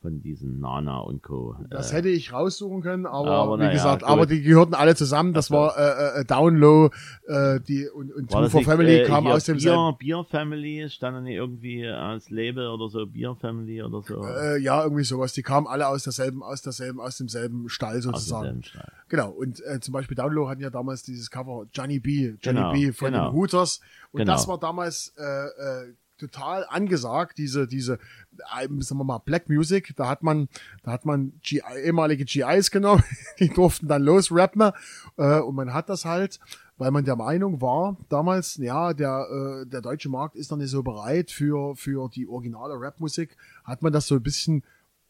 von 0.00 0.20
diesen 0.20 0.60
Nana 0.60 0.98
und 1.00 1.22
Co. 1.22 1.56
Das 1.68 1.92
äh, 1.92 1.96
hätte 1.96 2.08
ich 2.08 2.32
raussuchen 2.32 2.80
können, 2.82 3.04
aber, 3.06 3.30
Aber 3.32 3.58
wie 3.60 3.70
gesagt, 3.70 4.02
gut. 4.02 4.10
aber 4.10 4.26
die 4.26 4.40
gehörten 4.42 4.74
alle 4.74 4.94
zusammen. 4.96 5.34
Das 5.34 5.50
war 5.50 5.76
äh, 5.76 6.20
äh, 6.20 6.24
Downlow, 6.24 6.90
äh, 7.26 7.60
die 7.60 7.86
und, 7.88 8.10
und 8.12 8.30
Two 8.30 8.48
for 8.48 8.62
Family 8.62 9.00
äh, 9.00 9.04
kam 9.06 9.26
aus 9.26 9.44
dem 9.44 9.58
Bier, 9.58 9.94
Bier 9.98 10.24
Family, 10.24 10.88
stand 10.88 11.16
da 11.16 11.20
nicht 11.20 11.34
irgendwie 11.36 11.86
als 11.86 12.30
Label 12.30 12.68
oder 12.68 12.88
so, 12.88 13.04
Bier 13.06 13.34
Family 13.40 13.82
oder 13.82 14.00
so. 14.02 14.24
äh, 14.24 14.58
ja 14.60 14.82
irgendwie 14.82 15.04
sowas. 15.04 15.32
Die 15.34 15.42
kamen 15.42 15.66
alle 15.66 15.86
aus 15.88 16.04
derselben, 16.04 16.42
aus 16.42 16.62
derselben, 16.62 16.98
aus 17.00 17.18
demselben 17.18 17.68
Stall 17.68 18.00
sozusagen. 18.00 18.44
demselben 18.44 18.62
Stall. 18.64 18.92
Genau. 19.08 19.30
Und 19.30 19.62
äh, 19.66 19.80
zum 19.80 19.92
Beispiel 19.92 20.16
Downlow 20.16 20.48
hatten 20.48 20.62
ja 20.62 20.70
damals 20.70 21.02
dieses 21.02 21.30
Cover 21.30 21.66
Johnny 21.74 22.00
B, 22.00 22.36
Johnny 22.40 22.58
Genau, 22.60 22.72
B 22.72 22.92
von 22.92 23.12
genau. 23.12 23.30
den 23.30 23.34
Hooters. 23.34 23.80
Und 24.12 24.20
Genau. 24.20 24.32
das 24.32 24.48
war 24.48 24.58
damals 24.58 25.12
äh, 25.18 25.22
äh, 25.24 25.92
total 26.20 26.66
angesagt, 26.68 27.38
diese, 27.38 27.66
diese, 27.66 27.94
äh, 27.94 28.68
sagen 28.78 29.00
wir 29.00 29.04
mal, 29.04 29.18
Black 29.18 29.48
Music. 29.48 29.94
Da 29.96 30.08
hat 30.08 30.22
man, 30.22 30.48
da 30.82 30.92
hat 30.92 31.04
man 31.04 31.32
GI, 31.42 31.62
ehemalige 31.84 32.24
GIs 32.24 32.70
genommen, 32.70 33.02
die 33.38 33.48
durften 33.48 33.88
dann 33.88 34.02
losrappen. 34.02 34.72
Äh, 35.16 35.40
und 35.40 35.54
man 35.54 35.74
hat 35.74 35.88
das 35.88 36.04
halt, 36.04 36.38
weil 36.76 36.90
man 36.90 37.04
der 37.04 37.16
Meinung 37.16 37.60
war, 37.60 37.96
damals, 38.08 38.56
ja, 38.56 38.94
der, 38.94 39.62
äh, 39.62 39.66
der 39.66 39.80
deutsche 39.80 40.08
Markt 40.08 40.36
ist 40.36 40.50
noch 40.50 40.58
nicht 40.58 40.70
so 40.70 40.82
bereit 40.82 41.30
für, 41.30 41.74
für 41.76 42.08
die 42.08 42.26
originale 42.28 42.74
Rapmusik, 42.76 43.36
hat 43.64 43.82
man 43.82 43.92
das 43.92 44.06
so 44.06 44.14
ein 44.14 44.22
bisschen 44.22 44.62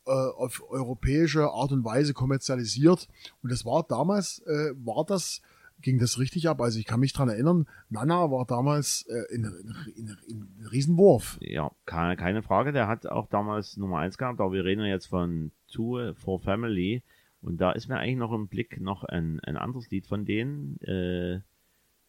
äh, 0.07 0.11
auf 0.11 0.63
europäische 0.69 1.51
Art 1.51 1.73
und 1.73 1.85
Weise 1.85 2.15
kommerzialisiert. 2.15 3.09
Und 3.43 3.53
das 3.53 3.65
war 3.65 3.85
damals, 3.85 4.41
äh, 4.47 4.73
war 4.85 5.05
das, 5.05 5.43
ging 5.83 5.99
das 5.99 6.19
richtig 6.19 6.49
ab. 6.49 6.61
Also 6.61 6.79
ich 6.79 6.85
kann 6.85 7.01
mich 7.01 7.13
dran 7.13 7.29
erinnern, 7.29 7.67
Nana 7.89 8.31
war 8.31 8.45
damals 8.47 9.07
äh, 9.09 9.35
in, 9.35 9.45
in, 9.45 10.17
in, 10.29 10.49
in 10.59 10.67
Riesenwurf. 10.67 11.39
Ja, 11.41 11.71
keine, 11.87 12.17
keine 12.17 12.43
Frage. 12.43 12.73
Der 12.73 12.89
hat 12.89 13.07
auch 13.07 13.29
damals 13.29 13.77
Nummer 13.77 13.99
eins 13.99 14.19
gehabt, 14.19 14.41
aber 14.41 14.53
wir 14.53 14.65
reden 14.65 14.85
jetzt 14.85 15.07
von 15.07 15.53
Two 15.69 16.15
for 16.15 16.41
Family. 16.41 17.03
Und 17.43 17.61
da 17.61 17.73
ist 17.73 17.89
mir 17.89 17.97
eigentlich 17.97 18.19
noch 18.19 18.33
im 18.33 18.49
Blick 18.49 18.81
noch 18.81 19.05
ein, 19.05 19.41
ein 19.41 19.57
anderes 19.57 19.91
Lied 19.91 20.07
von 20.07 20.25
denen, 20.25 20.79
äh, 20.83 21.41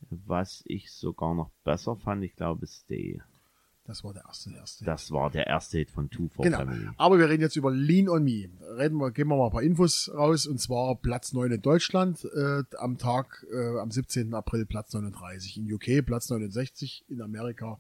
was 0.10 0.63
ich 0.65 0.91
sogar 0.91 1.34
noch 1.36 1.51
besser 1.63 1.95
fand. 1.95 2.23
Ich 2.23 2.36
glaube, 2.36 2.67
Stay. 2.67 3.21
Das 3.86 4.04
war 4.04 4.13
der 4.13 4.24
erste, 4.26 4.52
der 4.52 4.60
erste. 4.60 4.86
Das 4.86 5.12
war 5.12 5.32
der 5.32 5.48
erste 5.48 5.80
Hit 5.80 5.89
von 5.89 6.10
Two 6.10 6.28
for 6.28 6.46
Genau. 6.46 6.60
Family. 6.60 6.88
Aber 6.98 7.17
wir 7.17 7.28
reden 7.28 7.41
jetzt 7.41 7.56
über 7.56 7.72
Lean 7.72 8.10
on 8.10 8.24
Me. 8.24 8.50
Reden 8.78 8.98
wir, 8.98 9.12
geben 9.12 9.32
wir 9.32 9.38
mal 9.38 9.46
ein 9.46 9.52
paar 9.52 9.63
Infos 9.63 10.10
raus. 10.13 10.46
Und 10.46 10.60
zwar 10.60 10.96
Platz 10.96 11.34
9 11.34 11.52
in 11.52 11.62
Deutschland 11.62 12.24
äh, 12.26 12.63
am 12.78 12.98
Tag, 12.98 13.46
äh, 13.52 13.80
am 13.80 13.89
17. 13.89 14.34
April 14.34 14.65
Platz 14.65 14.94
39. 14.94 15.58
In 15.58 15.74
UK 15.74 16.06
Platz 16.06 16.30
69. 16.30 17.06
In 17.10 17.22
Amerika 17.22 17.80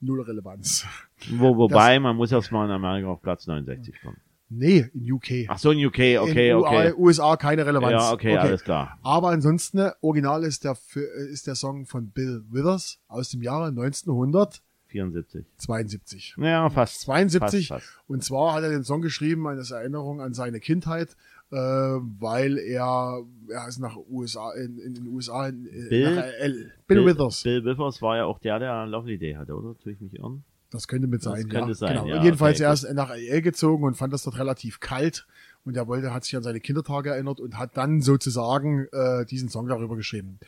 null 0.00 0.22
Relevanz. 0.22 0.86
Wo, 1.30 1.56
wobei, 1.56 1.98
man 1.98 2.16
muss 2.16 2.32
erst 2.32 2.52
mal 2.52 2.64
in 2.64 2.70
Amerika 2.70 3.08
auf 3.08 3.22
Platz 3.22 3.46
69 3.46 3.94
kommen. 4.02 4.16
Nee, 4.50 4.90
in 4.94 5.12
UK. 5.12 5.46
Ach 5.48 5.58
so, 5.58 5.70
in 5.70 5.84
UK, 5.84 5.94
okay, 6.20 6.50
in 6.50 6.56
okay. 6.56 6.92
USA 6.96 7.36
keine 7.36 7.66
Relevanz. 7.66 7.92
Ja, 7.92 8.12
okay, 8.12 8.36
alles 8.36 8.62
klar. 8.62 8.98
Aber 9.02 9.30
ansonsten, 9.30 9.78
äh, 9.78 9.92
original 10.00 10.44
ist 10.44 10.64
der, 10.64 10.76
äh, 10.94 11.30
ist 11.30 11.46
der 11.46 11.54
Song 11.54 11.86
von 11.86 12.10
Bill 12.10 12.44
Withers 12.50 13.00
aus 13.08 13.30
dem 13.30 13.42
Jahre 13.42 13.68
1972. 13.68 14.62
74. 14.94 16.36
Ja, 16.38 16.70
fast. 16.70 17.00
72. 17.00 17.68
Fast, 17.68 17.84
fast. 17.84 17.98
Und 18.06 18.22
zwar 18.22 18.54
hat 18.54 18.62
er 18.62 18.70
den 18.70 18.84
Song 18.84 19.02
geschrieben 19.02 19.48
als 19.48 19.72
Erinnerung 19.72 20.20
an 20.20 20.34
seine 20.34 20.60
Kindheit, 20.60 21.16
äh, 21.50 21.56
weil 21.56 22.58
er, 22.58 23.24
er 23.48 23.68
ist 23.68 23.80
nach 23.80 23.96
USA, 24.08 24.52
in, 24.52 24.78
in 24.78 24.94
den 24.94 25.08
USA, 25.08 25.48
in, 25.48 25.66
äh, 25.66 25.88
Bill- 25.88 26.14
nach 26.14 26.24
L. 26.38 26.72
Bill, 26.86 27.06
Withers. 27.06 27.42
Bill 27.42 27.64
Withers 27.64 28.00
war 28.02 28.16
ja 28.18 28.24
auch 28.24 28.38
der, 28.38 28.60
der 28.60 28.86
Lovely 28.86 29.18
Day 29.18 29.34
hatte, 29.34 29.54
oder? 29.54 29.76
Tue 29.78 29.92
ich 29.92 30.00
mich 30.00 30.14
irren? 30.14 30.44
Das 30.70 30.86
könnte 30.86 31.08
mit 31.08 31.22
sein, 31.22 31.48
könnte 31.48 31.70
ja. 31.70 31.74
sein, 31.74 31.94
genau. 31.94 32.06
ja, 32.06 32.22
jedenfalls 32.22 32.58
okay, 32.58 32.66
er 32.66 32.72
ist 32.72 32.92
nach 32.94 33.10
LA 33.10 33.40
gezogen 33.40 33.84
und 33.84 33.96
fand 33.96 34.12
das 34.12 34.22
dort 34.22 34.38
relativ 34.38 34.80
kalt 34.80 35.26
und 35.64 35.76
er 35.76 35.88
wollte, 35.88 36.14
hat 36.14 36.24
sich 36.24 36.36
an 36.36 36.42
seine 36.42 36.60
Kindertage 36.60 37.10
erinnert 37.10 37.40
und 37.40 37.58
hat 37.58 37.76
dann 37.76 38.00
sozusagen 38.00 38.86
äh, 38.92 39.24
diesen 39.24 39.48
Song 39.48 39.66
darüber 39.66 39.96
geschrieben. 39.96 40.38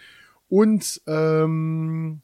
Und 0.48 1.00
ähm, 1.06 2.20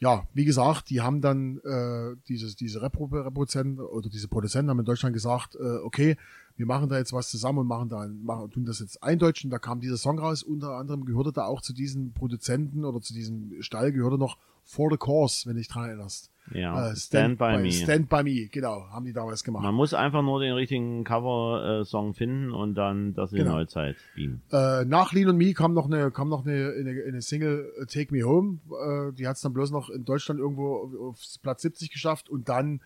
ja, 0.00 0.26
wie 0.32 0.44
gesagt, 0.44 0.90
die 0.90 1.00
haben 1.00 1.20
dann 1.20 1.58
äh, 1.58 2.16
dieses, 2.28 2.54
diese 2.54 2.80
Repro 2.82 3.06
Reproduzenten 3.06 3.80
oder 3.80 4.08
diese 4.08 4.28
Produzenten 4.28 4.70
haben 4.70 4.78
in 4.78 4.84
Deutschland 4.84 5.12
gesagt, 5.12 5.56
äh, 5.56 5.78
okay, 5.78 6.16
wir 6.56 6.66
machen 6.66 6.88
da 6.88 6.98
jetzt 6.98 7.12
was 7.12 7.30
zusammen 7.30 7.60
und 7.60 7.66
machen 7.66 7.88
da, 7.88 8.06
machen, 8.06 8.50
tun 8.50 8.64
das 8.64 8.78
jetzt 8.78 9.02
eindeutschen. 9.02 9.50
Da 9.50 9.58
kam 9.58 9.80
dieser 9.80 9.96
Song 9.96 10.18
raus. 10.18 10.42
Unter 10.42 10.72
anderem 10.72 11.04
gehörte 11.04 11.32
da 11.32 11.44
auch 11.46 11.62
zu 11.62 11.72
diesen 11.72 12.12
Produzenten 12.12 12.84
oder 12.84 13.00
zu 13.00 13.12
diesem 13.12 13.60
Stall 13.60 13.92
gehörte 13.92 14.18
noch 14.18 14.38
For 14.64 14.88
the 14.90 14.96
Cause, 14.96 15.46
wenn 15.46 15.54
du 15.54 15.60
dich 15.60 15.68
dran 15.68 15.88
erinnerst. 15.88 16.30
Ja, 16.52 16.90
Äh, 16.90 16.96
Stand, 16.96 17.38
by 17.38 17.58
Me. 17.58 17.70
Stand 17.72 18.08
by 18.08 18.22
Me, 18.22 18.46
genau, 18.46 18.86
haben 18.90 19.04
die 19.04 19.12
damals 19.12 19.44
gemacht. 19.44 19.62
Man 19.62 19.74
muss 19.74 19.94
einfach 19.94 20.22
nur 20.22 20.40
den 20.40 20.52
richtigen 20.54 21.04
Cover-Song 21.04 22.14
finden 22.14 22.52
und 22.52 22.74
dann 22.74 23.14
das 23.14 23.32
in 23.32 23.36
die 23.38 23.42
Genau. 23.44 23.56
Neuzeit 23.56 23.96
beamen. 24.14 24.42
Äh, 24.50 24.84
nach 24.84 25.12
Lean 25.12 25.28
und 25.28 25.36
Me 25.36 25.52
kam 25.52 25.74
noch 25.74 25.86
eine, 25.86 26.10
kam 26.10 26.28
noch 26.28 26.46
eine, 26.46 26.72
eine, 26.78 27.02
eine 27.06 27.22
Single 27.22 27.72
äh, 27.80 27.86
Take 27.86 28.14
Me 28.14 28.22
Home. 28.24 28.58
Äh, 28.70 29.12
die 29.14 29.26
hat 29.26 29.36
es 29.36 29.42
dann 29.42 29.52
bloß 29.52 29.70
noch 29.70 29.90
in 29.90 30.04
Deutschland 30.04 30.40
irgendwo 30.40 30.76
auf, 30.76 30.94
auf 31.00 31.20
Platz 31.42 31.62
70 31.62 31.90
geschafft 31.90 32.28
und 32.30 32.48
dann 32.48 32.80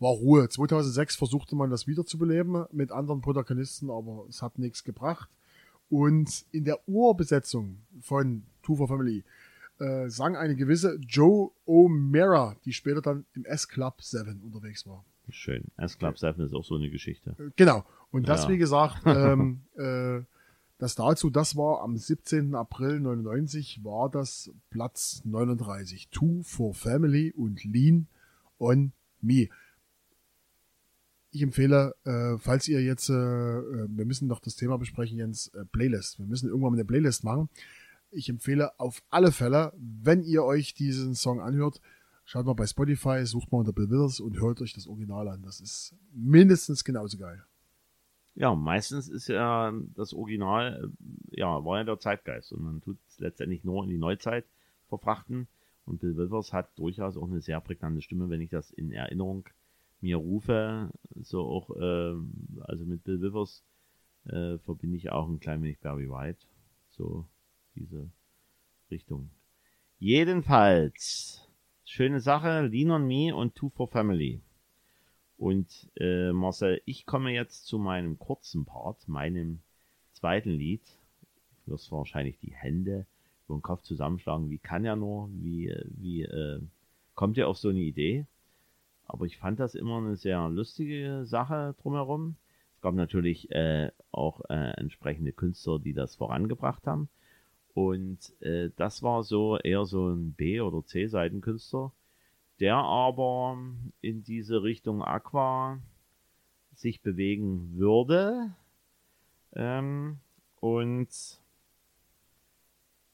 war 0.00 0.10
Ruhe. 0.10 0.48
2006 0.48 1.16
versuchte 1.16 1.54
man 1.56 1.70
das 1.70 1.86
wiederzubeleben 1.86 2.64
mit 2.72 2.90
anderen 2.92 3.20
Protagonisten, 3.20 3.90
aber 3.90 4.24
es 4.28 4.42
hat 4.42 4.58
nichts 4.58 4.82
gebracht. 4.84 5.28
Und 5.88 6.44
in 6.50 6.64
der 6.64 6.80
Urbesetzung 6.88 7.78
von 8.00 8.42
Two 8.62 8.74
for 8.76 8.88
Family 8.88 9.22
äh, 9.78 10.08
sang 10.08 10.36
eine 10.36 10.54
gewisse 10.56 10.96
Joe 11.00 11.50
O'Mara, 11.66 12.56
die 12.64 12.72
später 12.72 13.02
dann 13.02 13.24
im 13.34 13.44
S-Club 13.44 14.02
7 14.02 14.40
unterwegs 14.42 14.86
war. 14.86 15.04
Schön. 15.30 15.64
S-Club 15.76 16.18
7 16.18 16.40
ist 16.44 16.52
auch 16.54 16.64
so 16.64 16.76
eine 16.76 16.90
Geschichte. 16.90 17.34
Äh, 17.38 17.50
Genau. 17.56 17.84
Und 18.10 18.28
das, 18.28 18.44
Ja. 18.44 18.50
wie 18.50 18.58
gesagt, 18.58 19.02
ähm, 19.06 19.62
äh, 19.76 20.20
das 20.78 20.94
dazu, 20.96 21.30
das 21.30 21.56
war 21.56 21.82
am 21.82 21.96
17. 21.96 22.54
April 22.54 23.00
99, 23.00 23.80
war 23.84 24.10
das 24.10 24.50
Platz 24.70 25.22
39. 25.24 26.08
Two 26.10 26.42
for 26.42 26.74
Family 26.74 27.32
und 27.32 27.64
Lean 27.64 28.06
on 28.58 28.92
Me. 29.20 29.48
Ich 31.30 31.42
empfehle, 31.42 31.94
äh, 32.04 32.38
falls 32.38 32.68
ihr 32.68 32.80
jetzt, 32.82 33.08
äh, 33.08 33.12
wir 33.14 34.04
müssen 34.04 34.28
noch 34.28 34.38
das 34.40 34.54
Thema 34.54 34.78
besprechen, 34.78 35.18
Jens, 35.18 35.48
äh, 35.48 35.64
Playlist. 35.64 36.18
Wir 36.20 36.26
müssen 36.26 36.48
irgendwann 36.48 36.72
mal 36.72 36.76
eine 36.76 36.84
Playlist 36.84 37.24
machen. 37.24 37.48
Ich 38.14 38.28
empfehle 38.28 38.78
auf 38.78 39.02
alle 39.10 39.32
Fälle, 39.32 39.72
wenn 39.76 40.22
ihr 40.22 40.44
euch 40.44 40.74
diesen 40.74 41.14
Song 41.14 41.40
anhört, 41.40 41.80
schaut 42.24 42.46
mal 42.46 42.54
bei 42.54 42.66
Spotify, 42.66 43.26
sucht 43.26 43.50
mal 43.50 43.58
unter 43.58 43.72
Bill 43.72 43.90
Withers 43.90 44.20
und 44.20 44.40
hört 44.40 44.60
euch 44.60 44.72
das 44.72 44.86
Original 44.86 45.28
an. 45.28 45.42
Das 45.42 45.60
ist 45.60 45.94
mindestens 46.12 46.84
genauso 46.84 47.18
geil. 47.18 47.42
Ja, 48.36 48.54
meistens 48.54 49.08
ist 49.08 49.28
ja 49.28 49.72
das 49.94 50.12
Original, 50.12 50.90
äh, 51.32 51.38
ja, 51.40 51.64
war 51.64 51.78
ja 51.78 51.84
der 51.84 51.98
Zeitgeist 51.98 52.52
und 52.52 52.62
man 52.62 52.80
tut 52.80 52.98
es 53.08 53.18
letztendlich 53.18 53.62
nur 53.64 53.84
in 53.84 53.90
die 53.90 53.98
Neuzeit 53.98 54.44
verfrachten. 54.88 55.46
Und 55.86 56.00
Bill 56.00 56.16
Withers 56.16 56.52
hat 56.52 56.76
durchaus 56.78 57.16
auch 57.16 57.28
eine 57.28 57.40
sehr 57.40 57.60
prägnante 57.60 58.00
Stimme, 58.00 58.30
wenn 58.30 58.40
ich 58.40 58.50
das 58.50 58.70
in 58.70 58.90
Erinnerung 58.90 59.44
mir 60.00 60.16
rufe. 60.16 60.90
So 61.22 61.42
auch, 61.42 61.70
äh, 61.76 62.14
also 62.62 62.84
mit 62.84 63.04
Bill 63.04 63.20
Withers 63.20 63.62
äh, 64.24 64.58
verbinde 64.58 64.96
ich 64.96 65.12
auch 65.12 65.28
ein 65.28 65.40
klein 65.40 65.62
wenig 65.62 65.78
Barry 65.80 66.08
White. 66.08 66.46
So 66.90 67.26
diese 67.74 68.08
Richtung. 68.90 69.30
Jedenfalls, 69.98 71.48
schöne 71.84 72.20
Sache, 72.20 72.66
Lean 72.66 72.90
on 72.90 73.06
Me 73.06 73.34
und 73.34 73.54
Two 73.54 73.70
for 73.70 73.88
Family. 73.88 74.40
Und 75.36 75.90
äh, 75.96 76.32
Marcel, 76.32 76.80
ich 76.84 77.06
komme 77.06 77.32
jetzt 77.32 77.66
zu 77.66 77.78
meinem 77.78 78.18
kurzen 78.18 78.64
Part, 78.64 79.08
meinem 79.08 79.60
zweiten 80.12 80.50
Lied. 80.50 80.82
Du 81.64 81.72
wirst 81.72 81.90
wahrscheinlich 81.90 82.38
die 82.38 82.52
Hände 82.54 83.06
über 83.46 83.58
den 83.58 83.62
Kopf 83.62 83.82
zusammenschlagen. 83.82 84.50
Wie 84.50 84.58
kann 84.58 84.84
er 84.84 84.96
nur? 84.96 85.28
Wie, 85.32 85.74
wie 85.96 86.22
äh, 86.22 86.60
kommt 87.14 87.38
er 87.38 87.48
auf 87.48 87.58
so 87.58 87.68
eine 87.68 87.80
Idee? 87.80 88.26
Aber 89.06 89.26
ich 89.26 89.36
fand 89.36 89.60
das 89.60 89.74
immer 89.74 89.98
eine 89.98 90.16
sehr 90.16 90.48
lustige 90.48 91.24
Sache 91.26 91.74
drumherum. 91.82 92.36
Es 92.76 92.80
gab 92.80 92.94
natürlich 92.94 93.50
äh, 93.50 93.90
auch 94.12 94.40
äh, 94.48 94.72
entsprechende 94.76 95.32
Künstler, 95.32 95.78
die 95.78 95.92
das 95.92 96.16
vorangebracht 96.16 96.86
haben. 96.86 97.08
Und 97.74 98.32
äh, 98.40 98.70
das 98.76 99.02
war 99.02 99.24
so 99.24 99.58
eher 99.58 99.84
so 99.84 100.08
ein 100.08 100.32
B- 100.32 100.60
oder 100.60 100.84
C-Seitenkünstler, 100.84 101.92
der 102.60 102.76
aber 102.76 103.58
in 104.00 104.22
diese 104.22 104.62
Richtung 104.62 105.02
Aqua 105.02 105.80
sich 106.72 107.02
bewegen 107.02 107.76
würde. 107.76 108.54
Ähm, 109.54 110.18
und 110.60 111.08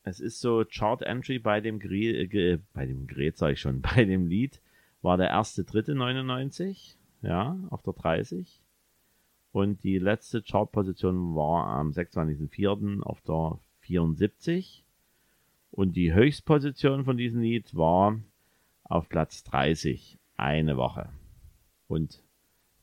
es 0.03 0.20
ist 0.20 0.40
so 0.40 0.64
Chart 0.68 1.03
Entry 1.03 1.38
bei 1.38 1.61
dem 1.61 1.79
Gre 1.79 2.23
äh, 2.23 2.59
bei 2.75 2.87
dem 2.87 3.07
Gerät 3.07 3.38
sag 3.38 3.53
ich 3.53 3.61
schon, 3.61 3.81
bei 3.96 4.05
dem 4.05 4.27
Lied 4.27 4.61
war 5.03 5.16
der 5.16 5.29
erste 5.29 5.64
dritte 5.64 5.94
99, 5.94 6.99
ja, 7.23 7.59
auf 7.70 7.83
der 7.83 7.94
30. 7.94 8.61
Und 9.53 9.83
die 9.83 9.99
letzte 9.99 10.42
Chartposition 10.42 11.35
war 11.35 11.66
am 11.66 11.90
26.04. 11.90 13.01
auf 13.03 13.20
der 13.23 13.59
74. 13.90 14.85
Und 15.72 15.96
die 15.96 16.12
Höchstposition 16.14 17.05
von 17.05 17.16
diesem 17.16 17.40
Lied 17.42 17.74
war 17.74 18.20
auf 18.85 19.09
Platz 19.09 19.42
30, 19.44 20.18
eine 20.37 20.76
Woche. 20.76 21.11
Und 21.88 22.22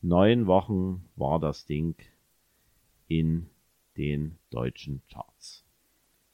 neun 0.02 0.46
Wochen 0.46 1.08
war 1.16 1.40
das 1.40 1.64
Ding 1.64 1.96
in 3.08 3.48
den 3.96 4.38
deutschen 4.50 5.02
Charts. 5.10 5.64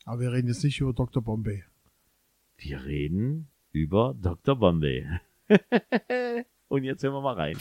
Aber 0.04 0.20
wir 0.20 0.32
reden 0.32 0.48
jetzt 0.48 0.64
nicht 0.64 0.80
über 0.80 0.92
Dr. 0.92 1.22
Bombay. 1.22 1.64
Wir 2.56 2.84
reden 2.84 3.48
über 3.72 4.14
Dr. 4.20 4.56
Bombay. 4.56 5.06
Und 6.68 6.84
jetzt 6.84 7.02
hören 7.04 7.14
wir 7.14 7.20
mal 7.20 7.34
rein. 7.34 7.56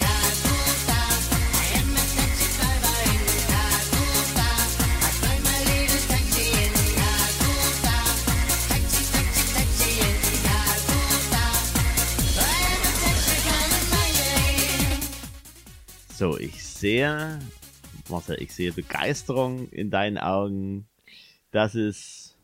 So, 16.16 16.38
ich 16.38 16.64
sehe, 16.64 17.40
Marcel, 18.10 18.42
ich 18.42 18.54
sehe 18.54 18.72
Begeisterung 18.72 19.70
in 19.70 19.90
deinen 19.90 20.18
Augen. 20.18 20.88
Das 21.52 21.76
ist 21.76 22.38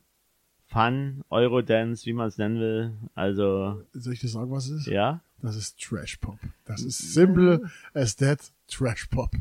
Fun, 0.67 1.23
Eurodance, 1.29 2.05
wie 2.05 2.13
man 2.13 2.27
es 2.27 2.37
nennen 2.37 2.59
will. 2.59 2.93
Also, 3.15 3.83
Soll 3.93 4.13
ich 4.13 4.19
dir 4.21 4.27
sagen, 4.29 4.51
was 4.51 4.65
es 4.69 4.81
ist? 4.81 4.87
ja. 4.87 5.21
Das 5.41 5.55
ist 5.55 5.79
Trash 5.79 6.17
Pop. 6.17 6.37
Das 6.65 6.81
ist 6.81 7.13
simple 7.13 7.61
as 7.93 8.17
that 8.17 8.39
Trash 8.67 9.05
Pop. 9.05 9.31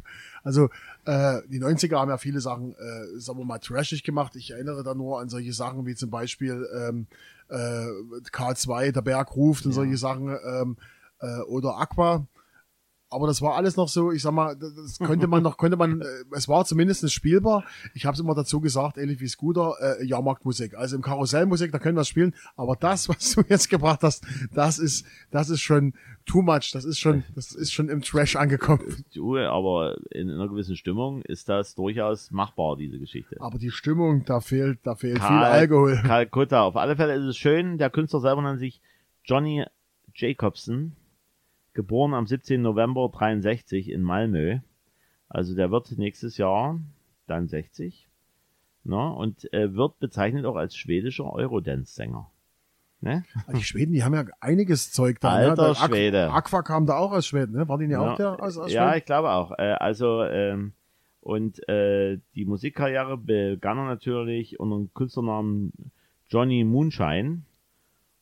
Also 0.45 0.67
äh, 1.07 1.41
die 1.49 1.61
90er 1.61 1.97
haben 1.99 2.09
ja 2.09 2.19
viele 2.19 2.41
Sachen, 2.41 2.73
äh, 2.75 3.19
sagen 3.19 3.41
wir 3.41 3.45
mal, 3.45 3.59
trashig 3.59 4.05
gemacht. 4.05 4.37
Ich 4.37 4.53
erinnere 4.53 4.85
da 4.85 4.95
nur 4.95 5.19
an 5.19 5.29
solche 5.29 5.53
Sachen 5.53 5.87
wie 5.87 5.97
zum 5.97 6.11
Beispiel 6.11 6.69
ähm, 6.73 7.09
äh, 7.49 7.87
K2, 8.31 8.93
der 8.93 9.03
Berg 9.03 9.35
ruft 9.35 9.67
und 9.67 9.73
solche 9.73 9.97
Sachen 9.97 10.29
ähm, 10.29 10.77
äh, 11.21 11.41
oder 11.49 11.79
Aqua. 11.79 12.25
Aber 13.11 13.27
das 13.27 13.41
war 13.41 13.55
alles 13.55 13.77
noch 13.77 13.89
so, 13.89 14.13
ich 14.13 14.21
sag 14.21 14.33
mal, 14.33 14.55
das- 14.55 14.99
könnte 14.99 15.27
man 15.29 15.43
noch, 15.43 15.57
könnte 15.57 15.79
man, 15.79 16.03
äh, 16.03 16.05
es 16.33 16.47
war 16.47 16.65
zumindest 16.67 17.11
spielbar. 17.11 17.65
Ich 17.95 18.05
habe 18.05 18.15
es 18.15 18.21
immer 18.21 18.35
dazu 18.35 18.61
gesagt, 18.61 18.99
ähnlich 18.99 19.19
wie 19.21 19.29
Scooter, 19.29 19.75
äh, 19.81 20.05
Jahrmarktmusik. 20.05 20.77
Also 20.77 20.97
im 20.97 21.01
Karussellmusik, 21.03 21.73
da 21.73 21.79
können 21.79 21.97
wir 21.97 22.05
spielen. 22.05 22.35
Aber 22.57 22.77
das, 22.77 23.09
was 23.09 23.35
du 23.35 23.43
jetzt 23.49 23.71
gebracht 23.71 24.01
hast, 24.03 24.27
das 24.53 24.79
ist, 24.79 25.07
das 25.31 25.49
ist 25.49 25.63
schon 25.63 25.95
too 26.27 26.43
much. 26.43 26.71
Das 26.73 26.85
ist 26.85 26.99
schon, 26.99 27.25
das 27.35 27.53
ist 27.53 27.73
schon 27.73 27.89
im 27.89 28.03
Trash 28.03 28.37
angekommen. 28.37 29.05
Du, 29.15 29.39
aber 29.39 29.97
in 30.11 30.31
einer 30.31 30.49
gewissen 30.49 30.77
Stimmung 30.77 31.23
ist 31.23 31.49
das 31.49 31.75
durchaus 31.75 32.31
machbar, 32.31 32.77
diese 32.77 32.99
Geschichte. 32.99 33.37
Aber 33.41 33.57
die 33.59 33.71
Stimmung, 33.71 34.27
da 34.27 34.41
fehlt, 34.41 34.81
da 34.83 34.95
fehlt 34.97 35.19
viel 35.19 35.27
Karl- 35.27 35.45
Alkohol. 35.53 35.97
Kalkutta. 36.05 36.61
Auf 36.63 36.77
alle 36.77 36.95
Fälle 36.97 37.15
ist 37.15 37.25
es 37.25 37.39
schön. 37.39 37.79
Der 37.79 37.89
Künstler 37.89 38.21
selber 38.21 38.43
nennt 38.43 38.59
sich 38.59 38.83
Johnny 39.25 39.65
Jacobson. 40.15 40.93
Geboren 41.79 42.13
am 42.13 42.27
17. 42.27 42.61
November 42.61 43.09
63 43.09 43.89
in 43.89 44.03
Malmö. 44.03 44.59
Also 45.29 45.55
der 45.55 45.71
wird 45.71 45.97
nächstes 45.97 46.37
Jahr 46.37 46.81
dann 47.29 47.47
60. 47.47 48.09
Ne? 48.83 49.13
Und 49.15 49.53
äh, 49.53 49.75
wird 49.77 50.01
bezeichnet 50.01 50.45
auch 50.45 50.57
als 50.57 50.75
schwedischer 50.75 51.33
Eurodance-Sänger. 51.33 52.29
Ne? 53.01 53.23
Die 53.55 53.63
Schweden, 53.63 53.93
die 53.93 54.03
haben 54.03 54.15
ja 54.15 54.25
einiges 54.41 54.91
Zeug 54.91 55.21
da. 55.21 55.29
Alter 55.29 55.51
ne? 55.51 55.55
Der 55.55 55.71
Aqu- 55.77 55.87
Schwede. 55.87 56.33
Aqua 56.33 56.63
kam 56.63 56.85
da 56.85 56.97
auch 56.97 57.13
aus 57.13 57.29
Schweden, 57.29 57.53
ne? 57.53 57.69
War 57.69 57.79
die 57.79 57.87
nicht 57.87 57.97
auch 57.97 58.17
der 58.17 58.43
aus, 58.43 58.59
aus 58.59 58.73
ja, 58.73 58.89
Schweden? 58.89 58.99
ich 58.99 59.05
glaube 59.05 59.31
auch. 59.31 59.53
Äh, 59.57 59.75
also 59.79 60.25
ähm, 60.25 60.73
und 61.21 61.69
äh, 61.69 62.19
die 62.35 62.45
Musikkarriere 62.45 63.17
begann 63.17 63.79
er 63.79 63.85
natürlich 63.85 64.59
unter 64.59 64.79
dem 64.79 64.93
Künstlernamen 64.95 65.73
Johnny 66.29 66.65
Moonshine. 66.65 67.43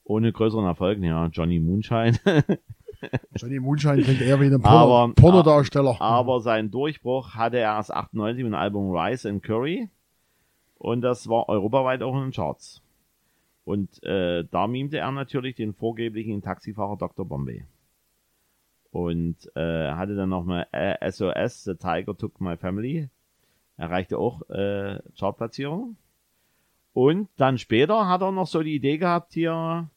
Ohne 0.04 0.30
größeren 0.30 0.66
Erfolg, 0.66 0.98
ja, 0.98 1.26
Johnny 1.28 1.58
Moonshine. 1.58 2.18
Johnny 3.36 3.58
Moonshine 3.60 4.02
klingt 4.02 4.20
eher 4.20 4.40
wie 4.40 4.46
ein 4.46 4.60
Porno, 4.60 4.96
Aber- 5.04 5.14
Pornodarsteller. 5.14 6.00
Aber 6.00 6.40
seinen 6.40 6.70
Durchbruch 6.70 7.34
hatte 7.34 7.58
er 7.58 7.74
erst 7.76 7.92
98 7.92 8.44
mit 8.44 8.52
dem 8.52 8.58
Album 8.58 8.90
Rise 8.90 9.28
and 9.28 9.42
Curry. 9.42 9.88
Und 10.78 11.00
das 11.00 11.28
war 11.28 11.48
europaweit 11.48 12.02
auch 12.02 12.14
in 12.14 12.22
den 12.22 12.32
Charts. 12.32 12.82
Und 13.64 14.02
äh, 14.04 14.44
da 14.50 14.66
mimte 14.66 14.98
er 14.98 15.10
natürlich 15.10 15.56
den 15.56 15.72
vorgeblichen 15.74 16.42
Taxifahrer 16.42 16.96
Dr. 16.96 17.26
Bombay. 17.26 17.64
Und 18.90 19.36
äh, 19.56 19.90
hatte 19.92 20.14
dann 20.14 20.28
nochmal 20.28 20.66
äh, 20.72 21.10
SOS, 21.10 21.64
The 21.64 21.74
Tiger 21.74 22.16
Took 22.16 22.40
My 22.40 22.56
Family. 22.56 23.08
Erreichte 23.76 24.18
auch 24.18 24.48
äh, 24.48 25.00
Chartplatzierung. 25.18 25.96
Und 26.94 27.28
dann 27.36 27.58
später 27.58 28.08
hat 28.08 28.22
er 28.22 28.32
noch 28.32 28.46
so 28.46 28.62
die 28.62 28.74
Idee 28.74 28.96
gehabt 28.96 29.34
hier, 29.34 29.90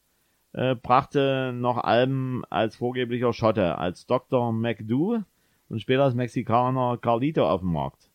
äh, 0.52 0.74
brachte 0.74 1.52
noch 1.54 1.78
Alben 1.78 2.42
als 2.50 2.76
vorgeblicher 2.76 3.32
Schotte, 3.32 3.78
als 3.78 4.06
Dr. 4.06 4.52
McDo 4.52 5.22
und 5.68 5.80
später 5.80 6.04
als 6.04 6.14
Mexikaner 6.14 6.98
Carlito 6.98 7.48
auf 7.48 7.60
dem 7.60 7.72
Markt, 7.72 8.10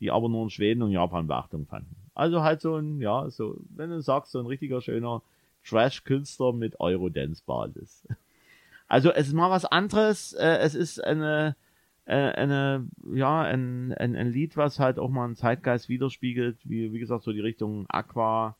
die 0.00 0.10
aber 0.10 0.28
nur 0.28 0.44
in 0.44 0.50
Schweden 0.50 0.82
und 0.82 0.90
Japan 0.90 1.26
Beachtung 1.26 1.66
fanden. 1.66 1.94
Also 2.14 2.42
halt 2.42 2.60
so 2.60 2.76
ein, 2.76 3.00
ja, 3.00 3.28
so, 3.30 3.56
wenn 3.74 3.90
du 3.90 4.00
sagst, 4.00 4.32
so 4.32 4.40
ein 4.40 4.46
richtiger 4.46 4.80
schöner 4.80 5.22
Trash-Künstler 5.64 6.52
mit 6.52 6.80
Eurodance-Basis. 6.80 8.06
Also 8.88 9.10
es 9.10 9.26
ist 9.26 9.32
mal 9.32 9.50
was 9.50 9.64
anderes, 9.64 10.32
äh, 10.34 10.58
es 10.58 10.76
ist 10.76 11.02
eine, 11.02 11.56
äh, 12.04 12.14
eine, 12.14 12.86
ja, 13.12 13.42
ein, 13.42 13.92
ein, 13.94 14.14
ein 14.14 14.30
Lied, 14.30 14.56
was 14.56 14.78
halt 14.78 15.00
auch 15.00 15.10
mal 15.10 15.24
einen 15.24 15.34
Zeitgeist 15.34 15.88
widerspiegelt, 15.88 16.56
wie, 16.62 16.92
wie 16.92 17.00
gesagt, 17.00 17.24
so 17.24 17.32
die 17.32 17.40
Richtung 17.40 17.86
Aqua 17.88 18.56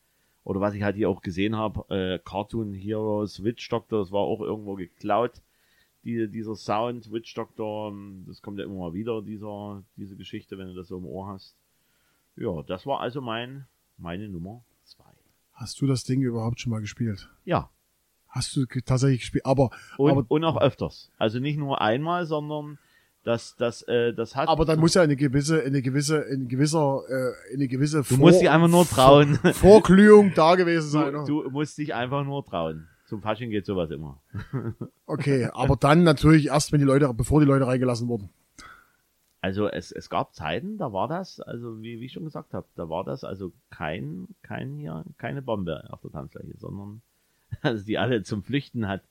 Oder 0.46 0.60
was 0.60 0.74
ich 0.74 0.82
halt 0.84 0.94
hier 0.94 1.10
auch 1.10 1.22
gesehen 1.22 1.56
habe, 1.56 1.84
äh, 1.92 2.20
Cartoon 2.24 2.72
Heroes, 2.72 3.42
Witch 3.42 3.68
Doctor, 3.68 3.98
das 3.98 4.12
war 4.12 4.20
auch 4.20 4.40
irgendwo 4.40 4.76
geklaut. 4.76 5.42
Die, 6.04 6.30
dieser 6.30 6.54
Sound, 6.54 7.10
Witch 7.10 7.34
Doctor, 7.34 7.90
ähm, 7.90 8.22
das 8.28 8.42
kommt 8.42 8.60
ja 8.60 8.64
immer 8.64 8.78
mal 8.78 8.94
wieder, 8.94 9.22
dieser, 9.22 9.82
diese 9.96 10.14
Geschichte, 10.14 10.56
wenn 10.56 10.68
du 10.68 10.74
das 10.74 10.86
so 10.86 10.98
im 10.98 11.04
Ohr 11.04 11.26
hast. 11.26 11.56
Ja, 12.36 12.62
das 12.62 12.86
war 12.86 13.00
also 13.00 13.20
mein, 13.20 13.66
meine 13.98 14.28
Nummer 14.28 14.62
zwei. 14.84 15.10
Hast 15.52 15.80
du 15.80 15.86
das 15.88 16.04
Ding 16.04 16.22
überhaupt 16.22 16.60
schon 16.60 16.70
mal 16.70 16.80
gespielt? 16.80 17.28
Ja, 17.44 17.68
Hast 18.28 18.54
du 18.54 18.66
tatsächlich 18.66 19.20
gespielt? 19.20 19.46
Aber, 19.46 19.70
und, 19.96 20.10
aber, 20.10 20.26
und 20.28 20.44
auch 20.44 20.60
öfters. 20.60 21.10
Also 21.16 21.40
nicht 21.40 21.56
nur 21.56 21.80
einmal, 21.80 22.26
sondern 22.26 22.78
das, 23.26 23.56
das, 23.56 23.82
äh, 23.82 24.14
das 24.14 24.36
hat. 24.36 24.48
aber 24.48 24.64
dann 24.64 24.78
muss 24.78 24.94
ja 24.94 25.02
eine 25.02 25.16
gewisse, 25.16 25.60
eine 25.60 25.82
gewisse, 25.82 26.24
ein 26.26 26.46
gewisser, 26.46 27.02
äh, 27.08 27.54
eine 27.54 27.66
gewisse 27.66 28.04
du 28.04 28.18
musst 28.18 28.40
dich 28.40 28.48
einfach 28.48 28.68
nur 28.68 28.86
trauen. 28.86 29.34
Vorglühung 29.52 30.32
da 30.36 30.54
gewesen 30.54 30.88
sein. 30.88 31.12
ne? 31.12 31.24
Du, 31.26 31.42
du 31.42 31.50
musst 31.50 31.76
dich 31.76 31.92
einfach 31.92 32.24
nur 32.24 32.44
trauen. 32.44 32.86
Zum 33.06 33.22
Fasching 33.22 33.50
geht 33.50 33.66
sowas 33.66 33.90
immer. 33.90 34.22
Okay, 35.06 35.48
aber 35.52 35.74
dann 35.74 36.04
natürlich 36.04 36.46
erst, 36.46 36.70
wenn 36.70 36.78
die 36.78 36.86
Leute, 36.86 37.12
bevor 37.14 37.40
die 37.40 37.46
Leute 37.46 37.66
reingelassen 37.66 38.06
wurden. 38.06 38.30
Also 39.40 39.68
es, 39.68 39.90
es 39.90 40.08
gab 40.08 40.34
Zeiten, 40.34 40.78
da 40.78 40.92
war 40.92 41.08
das, 41.08 41.40
also 41.40 41.82
wie, 41.82 42.00
wie 42.00 42.06
ich 42.06 42.12
schon 42.12 42.24
gesagt 42.24 42.54
habe, 42.54 42.66
da 42.76 42.88
war 42.88 43.02
das 43.02 43.24
also 43.24 43.52
kein, 43.70 44.28
kein 44.42 44.78
hier, 44.78 45.04
keine 45.18 45.42
Bombe 45.42 45.84
auf 45.90 46.00
der 46.00 46.12
Tanzfläche, 46.12 46.56
sondern 46.58 47.02
also 47.62 47.84
die 47.84 47.98
alle 47.98 48.22
zum 48.22 48.44
Flüchten 48.44 48.86
hat, 48.86 49.02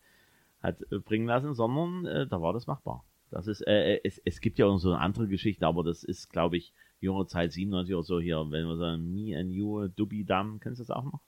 hat 0.64 0.78
bringen 1.04 1.28
lassen, 1.28 1.54
sondern 1.54 2.06
äh, 2.06 2.28
da 2.28 2.42
war 2.42 2.54
das 2.54 2.66
machbar. 2.66 3.04
Das 3.32 3.48
ist, 3.48 3.62
äh, 3.62 4.00
es, 4.04 4.22
es 4.24 4.40
gibt 4.40 4.58
ja 4.60 4.66
auch 4.66 4.78
so 4.78 4.92
eine 4.92 5.02
andere 5.02 5.28
Geschichte, 5.28 5.66
aber 5.66 5.84
das 5.84 6.04
ist, 6.04 6.30
glaube 6.30 6.58
ich, 6.58 6.74
junge 7.00 7.26
Zeit 7.28 7.52
97 7.52 7.96
oder 7.96 8.04
so 8.04 8.20
hier, 8.20 8.38
wenn 8.50 8.66
wir 8.66 8.78
sagen, 8.78 9.12
Me 9.12 9.38
and 9.38 9.52
You, 9.52 9.88
Dubby 9.88 10.24
Dam, 10.24 10.60
kennst 10.60 10.80
du 10.80 10.84
das 10.84 10.92
auch 10.92 11.04
noch? 11.04 11.22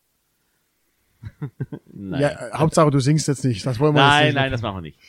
nein. 1.86 2.22
Ja, 2.22 2.30
äh, 2.30 2.52
Hauptsache 2.54 2.92
du 2.92 3.00
singst 3.00 3.28
jetzt 3.28 3.44
nicht. 3.44 3.66
Das 3.66 3.80
wollen 3.80 3.96
wir 3.96 4.02
nein, 4.02 4.26
jetzt 4.26 4.34
nicht. 4.34 4.42
nein, 4.42 4.52
das 4.52 4.62
machen 4.62 4.78
wir 4.78 4.82
nicht. 4.82 5.00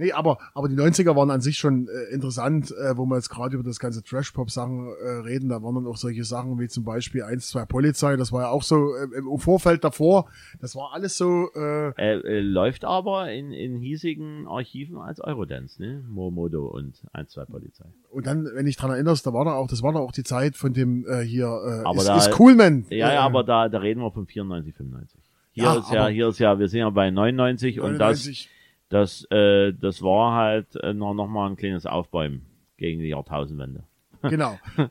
Nee, 0.00 0.12
aber, 0.12 0.38
aber 0.54 0.68
die 0.68 0.74
90er 0.76 1.14
waren 1.14 1.30
an 1.30 1.40
sich 1.42 1.58
schon 1.58 1.86
äh, 1.88 2.14
interessant, 2.14 2.70
äh, 2.72 2.96
wo 2.96 3.04
wir 3.04 3.16
jetzt 3.16 3.28
gerade 3.28 3.54
über 3.54 3.62
das 3.62 3.78
ganze 3.78 4.02
Trash-Pop-Sachen 4.02 4.86
äh, 5.04 5.08
reden. 5.26 5.50
Da 5.50 5.62
waren 5.62 5.74
dann 5.74 5.86
auch 5.86 5.98
solche 5.98 6.24
Sachen 6.24 6.58
wie 6.58 6.68
zum 6.68 6.84
Beispiel 6.84 7.22
1, 7.22 7.48
2 7.48 7.66
Polizei. 7.66 8.16
Das 8.16 8.32
war 8.32 8.42
ja 8.44 8.48
auch 8.48 8.62
so 8.62 8.94
äh, 8.94 9.18
im 9.18 9.38
Vorfeld 9.38 9.84
davor. 9.84 10.26
Das 10.60 10.74
war 10.74 10.92
alles 10.94 11.18
so, 11.18 11.50
äh, 11.54 11.88
Äh, 11.98 12.14
äh, 12.20 12.40
läuft 12.40 12.84
aber 12.86 13.30
in, 13.30 13.52
in 13.52 13.76
hiesigen 13.78 14.46
Archiven 14.48 14.96
als 14.96 15.20
Eurodance, 15.22 15.80
ne? 15.82 16.02
Momodo 16.08 16.66
und 16.66 16.94
1, 17.12 17.30
2 17.32 17.44
Polizei. 17.44 17.84
und 18.10 18.26
dann, 18.26 18.48
wenn 18.54 18.66
ich 18.66 18.76
dran 18.76 18.90
erinnerst, 18.90 19.26
da 19.26 19.32
war 19.34 19.44
da 19.44 19.52
auch, 19.52 19.66
das 19.68 19.82
war 19.82 19.92
da 19.92 19.98
auch 19.98 20.12
die 20.12 20.24
Zeit 20.24 20.56
von 20.56 20.72
dem 20.72 21.06
äh, 21.06 21.20
hier, 21.22 21.44
äh, 21.46 21.84
Aber 21.84 21.98
ist, 21.98 22.06
da- 22.08 22.16
ist 22.16 22.40
cool, 22.40 22.54
man. 22.54 22.86
Ja, 22.88 23.12
ja, 23.12 23.20
aber 23.20 23.44
da, 23.44 23.68
da 23.68 23.78
reden 23.78 24.00
wir 24.00 24.10
von 24.10 24.26
94, 24.26 24.74
95. 24.74 25.20
Hier 25.52 25.64
Ja, 25.64 25.74
ist 25.78 25.92
ja, 25.92 26.06
hier 26.08 26.28
ist 26.28 26.38
ja, 26.38 26.58
wir 26.58 26.68
sind 26.68 26.80
ja 26.80 26.88
bei 26.90 27.10
99 27.10 27.80
und 27.80 27.98
das, 27.98 28.24
99. 28.24 28.48
das, 28.90 29.24
äh, 29.30 29.72
das 29.72 30.02
war 30.02 30.34
halt 30.34 30.76
äh, 30.76 30.92
noch, 30.92 31.14
noch 31.14 31.28
mal 31.28 31.48
ein 31.48 31.56
kleines 31.56 31.86
Aufbäumen 31.86 32.44
gegen 32.76 33.00
die 33.00 33.08
Jahrtausendwende. 33.08 33.84
Genau. 34.22 34.58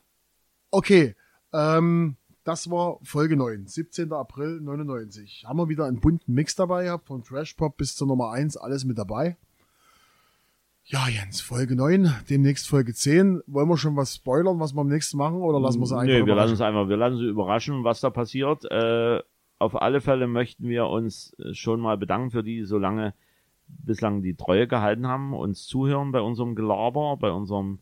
Okay, 0.71 1.15
ähm, 1.51 2.15
das 2.43 2.69
war 2.69 2.99
Folge 3.01 3.35
9, 3.35 3.65
17. 3.65 4.13
April 4.13 4.61
99. 4.61 5.45
Haben 5.47 5.57
wir 5.57 5.67
wieder 5.67 5.85
einen 5.85 5.99
bunten 5.99 6.31
Mix 6.31 6.55
dabei 6.55 6.83
gehabt, 6.83 7.07
von 7.07 7.23
Trash 7.23 7.55
Pop 7.55 7.77
bis 7.77 7.95
zur 7.95 8.05
Nummer 8.07 8.29
1, 8.33 8.55
alles 8.55 8.85
mit 8.85 8.99
dabei. 8.99 9.35
Ja, 10.83 11.07
Jens, 11.07 11.41
Folge 11.41 11.75
9, 11.75 12.13
demnächst 12.29 12.67
Folge 12.69 12.93
10. 12.93 13.41
Wollen 13.47 13.67
wir 13.67 13.77
schon 13.77 13.95
was 13.95 14.13
spoilern, 14.13 14.59
was 14.59 14.75
wir 14.75 14.81
am 14.81 14.89
nächsten 14.89 15.17
machen, 15.17 15.41
oder 15.41 15.59
lassen 15.59 15.79
wir 15.79 15.85
es 15.85 15.91
einfach 15.91 16.05
Nö, 16.05 16.25
wir 16.27 16.35
lassen 16.35 16.51
uns 16.51 16.61
einfach, 16.61 16.87
wir 16.87 16.97
lassen 16.97 17.15
uns 17.15 17.23
überraschen, 17.23 17.83
was 17.83 17.99
da 17.99 18.11
passiert. 18.11 18.63
Äh, 18.65 19.23
auf 19.57 19.81
alle 19.81 20.01
Fälle 20.01 20.27
möchten 20.27 20.67
wir 20.67 20.85
uns 20.85 21.35
äh, 21.39 21.55
schon 21.55 21.79
mal 21.79 21.97
bedanken 21.97 22.29
für 22.29 22.43
die 22.43 22.63
so 22.63 22.77
lange 22.77 23.15
bislang 23.69 24.21
die 24.21 24.35
Treue 24.35 24.67
gehalten 24.67 25.07
haben, 25.07 25.33
uns 25.33 25.65
zuhören 25.65 26.11
bei 26.11 26.21
unserem 26.21 26.55
Gelaber, 26.55 27.17
bei 27.17 27.31
unserem 27.31 27.79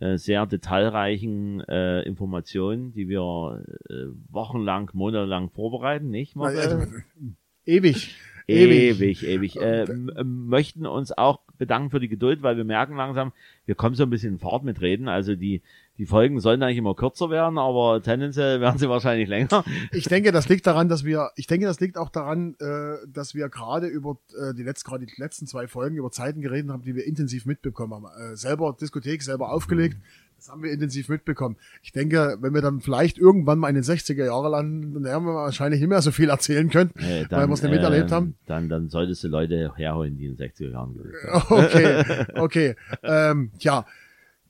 äh, 0.00 0.16
sehr 0.16 0.46
detailreichen 0.46 1.60
äh, 1.68 2.02
Informationen, 2.02 2.92
die 2.92 3.08
wir 3.08 3.62
äh, 3.90 3.94
wochenlang, 4.30 4.90
monatelang 4.94 5.50
vorbereiten, 5.50 6.08
nicht? 6.10 6.36
Marcel? 6.36 7.04
ewig. 7.66 8.16
Ewig. 8.46 9.00
Ewig, 9.00 9.26
ewig. 9.26 9.56
Äh, 9.60 9.82
m- 9.84 10.46
möchten 10.48 10.86
uns 10.86 11.12
auch 11.12 11.40
bedanken 11.58 11.90
für 11.90 12.00
die 12.00 12.08
Geduld, 12.08 12.42
weil 12.42 12.56
wir 12.56 12.64
merken 12.64 12.96
langsam, 12.96 13.32
wir 13.66 13.74
kommen 13.74 13.94
so 13.94 14.02
ein 14.02 14.10
bisschen 14.10 14.34
in 14.34 14.38
Fahrt 14.38 14.64
mit 14.64 14.80
Reden. 14.80 15.08
Also 15.08 15.36
die, 15.36 15.62
die 15.98 16.06
Folgen 16.06 16.40
sollen 16.40 16.62
eigentlich 16.62 16.78
immer 16.78 16.94
kürzer 16.94 17.30
werden, 17.30 17.56
aber 17.58 18.02
tendenziell 18.02 18.60
werden 18.60 18.78
sie 18.78 18.88
wahrscheinlich 18.88 19.28
länger. 19.28 19.64
Ich 19.92 20.04
denke, 20.04 20.32
das 20.32 20.48
liegt 20.48 20.66
daran, 20.66 20.88
dass 20.88 21.04
wir, 21.04 21.30
ich 21.36 21.46
denke, 21.46 21.66
das 21.66 21.78
liegt 21.78 21.96
auch 21.98 22.08
daran, 22.08 22.56
äh, 22.60 23.06
dass 23.06 23.34
wir 23.34 23.48
gerade 23.48 23.86
über 23.86 24.18
äh, 24.36 24.54
die 24.54 24.64
letzten, 24.64 24.88
gerade 24.90 25.06
die 25.06 25.20
letzten 25.20 25.46
zwei 25.46 25.68
Folgen 25.68 25.96
über 25.96 26.10
Zeiten 26.10 26.40
geredet 26.40 26.70
haben, 26.70 26.82
die 26.82 26.96
wir 26.96 27.06
intensiv 27.06 27.46
mitbekommen 27.46 27.92
haben. 27.94 28.32
Äh, 28.32 28.36
selber 28.36 28.76
Diskothek, 28.80 29.22
selber 29.22 29.52
aufgelegt. 29.52 29.96
Das 30.42 30.48
haben 30.48 30.64
wir 30.64 30.72
intensiv 30.72 31.08
mitbekommen. 31.08 31.56
Ich 31.84 31.92
denke, 31.92 32.36
wenn 32.40 32.52
wir 32.52 32.62
dann 32.62 32.80
vielleicht 32.80 33.16
irgendwann 33.16 33.60
mal 33.60 33.68
in 33.68 33.76
den 33.76 33.84
60er 33.84 34.24
Jahre 34.24 34.48
landen, 34.48 34.92
dann 34.92 35.04
werden 35.04 35.24
wir 35.24 35.34
wahrscheinlich 35.34 35.78
nicht 35.80 35.88
mehr 35.88 36.02
so 36.02 36.10
viel 36.10 36.30
erzählen 36.30 36.68
können, 36.68 36.90
Äh, 36.96 37.26
weil 37.30 37.46
wir 37.46 37.54
es 37.54 37.62
nicht 37.62 37.70
miterlebt 37.70 38.10
ähm, 38.10 38.16
haben. 38.16 38.34
Dann, 38.46 38.68
dann 38.68 38.88
solltest 38.88 39.22
du 39.22 39.28
Leute 39.28 39.72
herholen, 39.76 40.16
die 40.16 40.26
in 40.26 40.36
den 40.36 40.50
60er 40.50 40.72
Jahren 40.72 40.94
gelebt 40.94 41.14
haben. 41.30 41.44
Okay, 41.62 42.26
okay. 42.40 42.76
ähm, 43.04 43.52
ja, 43.60 43.86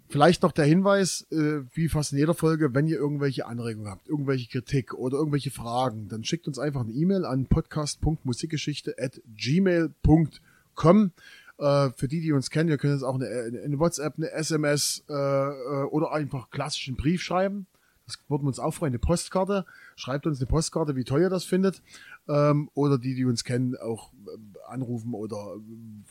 vielleicht 0.09 0.43
noch 0.43 0.53
der 0.53 0.65
Hinweis, 0.65 1.27
äh, 1.31 1.61
wie 1.75 1.91
fast 1.91 2.13
in 2.13 2.19
jeder 2.19 2.33
Folge, 2.33 2.75
wenn 2.75 2.87
ihr 2.87 2.97
irgendwelche 2.97 3.45
Anregungen 3.45 3.91
habt, 3.91 4.09
irgendwelche 4.09 4.49
Kritik 4.49 4.95
oder 4.95 5.19
irgendwelche 5.19 5.51
Fragen, 5.51 6.09
dann 6.09 6.25
schickt 6.25 6.49
uns 6.49 6.59
einfach 6.59 6.85
eine 6.85 6.93
E-Mail 6.93 7.27
an 7.27 7.45
podcast.musikgeschichte 7.45 8.95
at 8.99 9.21
gmail.com. 9.37 11.11
Äh, 11.59 11.91
für 11.97 12.09
die, 12.09 12.21
die 12.21 12.33
uns 12.33 12.51
kennen, 12.51 12.69
ihr 12.71 12.79
könnt 12.79 12.95
uns 12.95 13.03
auch 13.03 13.15
eine, 13.15 13.27
eine 13.65 13.79
WhatsApp, 13.79 14.15
eine 14.17 14.31
SMS 14.33 15.05
äh, 15.09 15.13
äh, 15.15 15.85
oder 15.91 16.13
einfach 16.13 16.51
klassischen 16.51 16.97
Brief 16.97 17.23
schreiben. 17.23 17.67
Das 18.07 18.19
würden 18.29 18.43
wir 18.43 18.49
uns 18.49 18.59
auch 18.59 18.75
freuen. 18.75 18.91
Eine 18.91 18.99
Postkarte. 18.99 19.65
Schreibt 19.95 20.27
uns 20.27 20.41
eine 20.41 20.47
Postkarte, 20.49 20.97
wie 20.97 21.05
toll 21.05 21.21
ihr 21.21 21.31
das 21.31 21.45
findet. 21.45 21.83
Ähm, 22.29 22.69
oder 22.75 22.99
die, 22.99 23.15
die 23.15 23.25
uns 23.25 23.45
kennen, 23.45 23.77
auch 23.77 24.13
äh, 24.13 24.39
anrufen 24.69 25.15
oder 25.15 25.57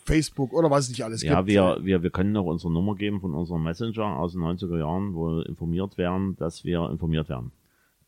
Facebook 0.05 0.53
oder 0.53 0.69
was 0.69 0.85
es 0.85 0.89
nicht 0.89 1.03
alles 1.03 1.21
Ja, 1.21 1.37
gibt. 1.41 1.49
wir, 1.49 1.79
wir, 1.83 2.03
wir 2.03 2.09
können 2.09 2.31
noch 2.31 2.45
unsere 2.45 2.71
Nummer 2.71 2.95
geben 2.95 3.19
von 3.21 3.33
unserem 3.33 3.63
Messenger 3.63 4.05
aus 4.17 4.33
den 4.33 4.41
90er 4.41 4.77
Jahren, 4.79 5.13
wo 5.13 5.27
wir 5.37 5.45
informiert 5.47 5.97
werden, 5.97 6.35
dass 6.37 6.63
wir 6.63 6.89
informiert 6.89 7.27
werden. 7.29 7.51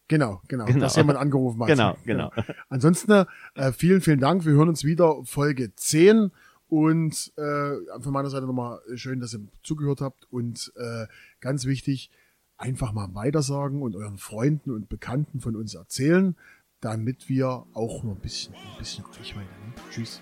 Genau, 0.08 0.42
genau, 0.48 0.66
Genau. 0.66 0.80
dass 0.80 0.96
jemand 0.96 1.18
angerufen 1.18 1.62
hat. 1.62 1.68
Genau, 1.70 1.96
genau. 2.06 2.32
Ansonsten 2.70 3.26
äh, 3.56 3.72
vielen, 3.72 4.02
vielen 4.02 4.20
Dank. 4.20 4.46
Wir 4.46 4.54
hören 4.54 4.70
uns 4.70 4.84
wieder 4.84 5.24
Folge 5.24 5.74
10 5.76 6.32
und 6.74 7.32
äh, 7.38 8.02
von 8.02 8.12
meiner 8.12 8.32
Seite 8.32 8.48
nochmal 8.48 8.82
schön, 8.96 9.20
dass 9.20 9.36
ihr 9.36 9.42
zugehört 9.62 10.02
habt 10.02 10.26
und 10.32 10.74
äh, 10.76 11.06
ganz 11.40 11.66
wichtig, 11.66 12.10
einfach 12.58 12.94
mal 12.94 13.14
weitersagen 13.14 13.84
und 13.84 13.96
euren 13.96 14.18
Freunden 14.18 14.72
und 14.72 14.90
Bekannten 14.90 15.40
von 15.40 15.56
uns 15.56 15.76
erzählen, 15.76 16.36
damit 16.82 17.30
wir 17.30 17.68
auch 17.74 18.04
noch 18.04 18.16
ein 18.16 18.22
bisschen, 18.22 18.56
ein 18.56 18.80
bisschen 18.80 19.06
Reichweite 19.06 19.50
haben. 19.52 19.74
Tschüss. 19.92 20.20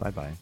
Bye, 0.00 0.10
bye. 0.10 0.32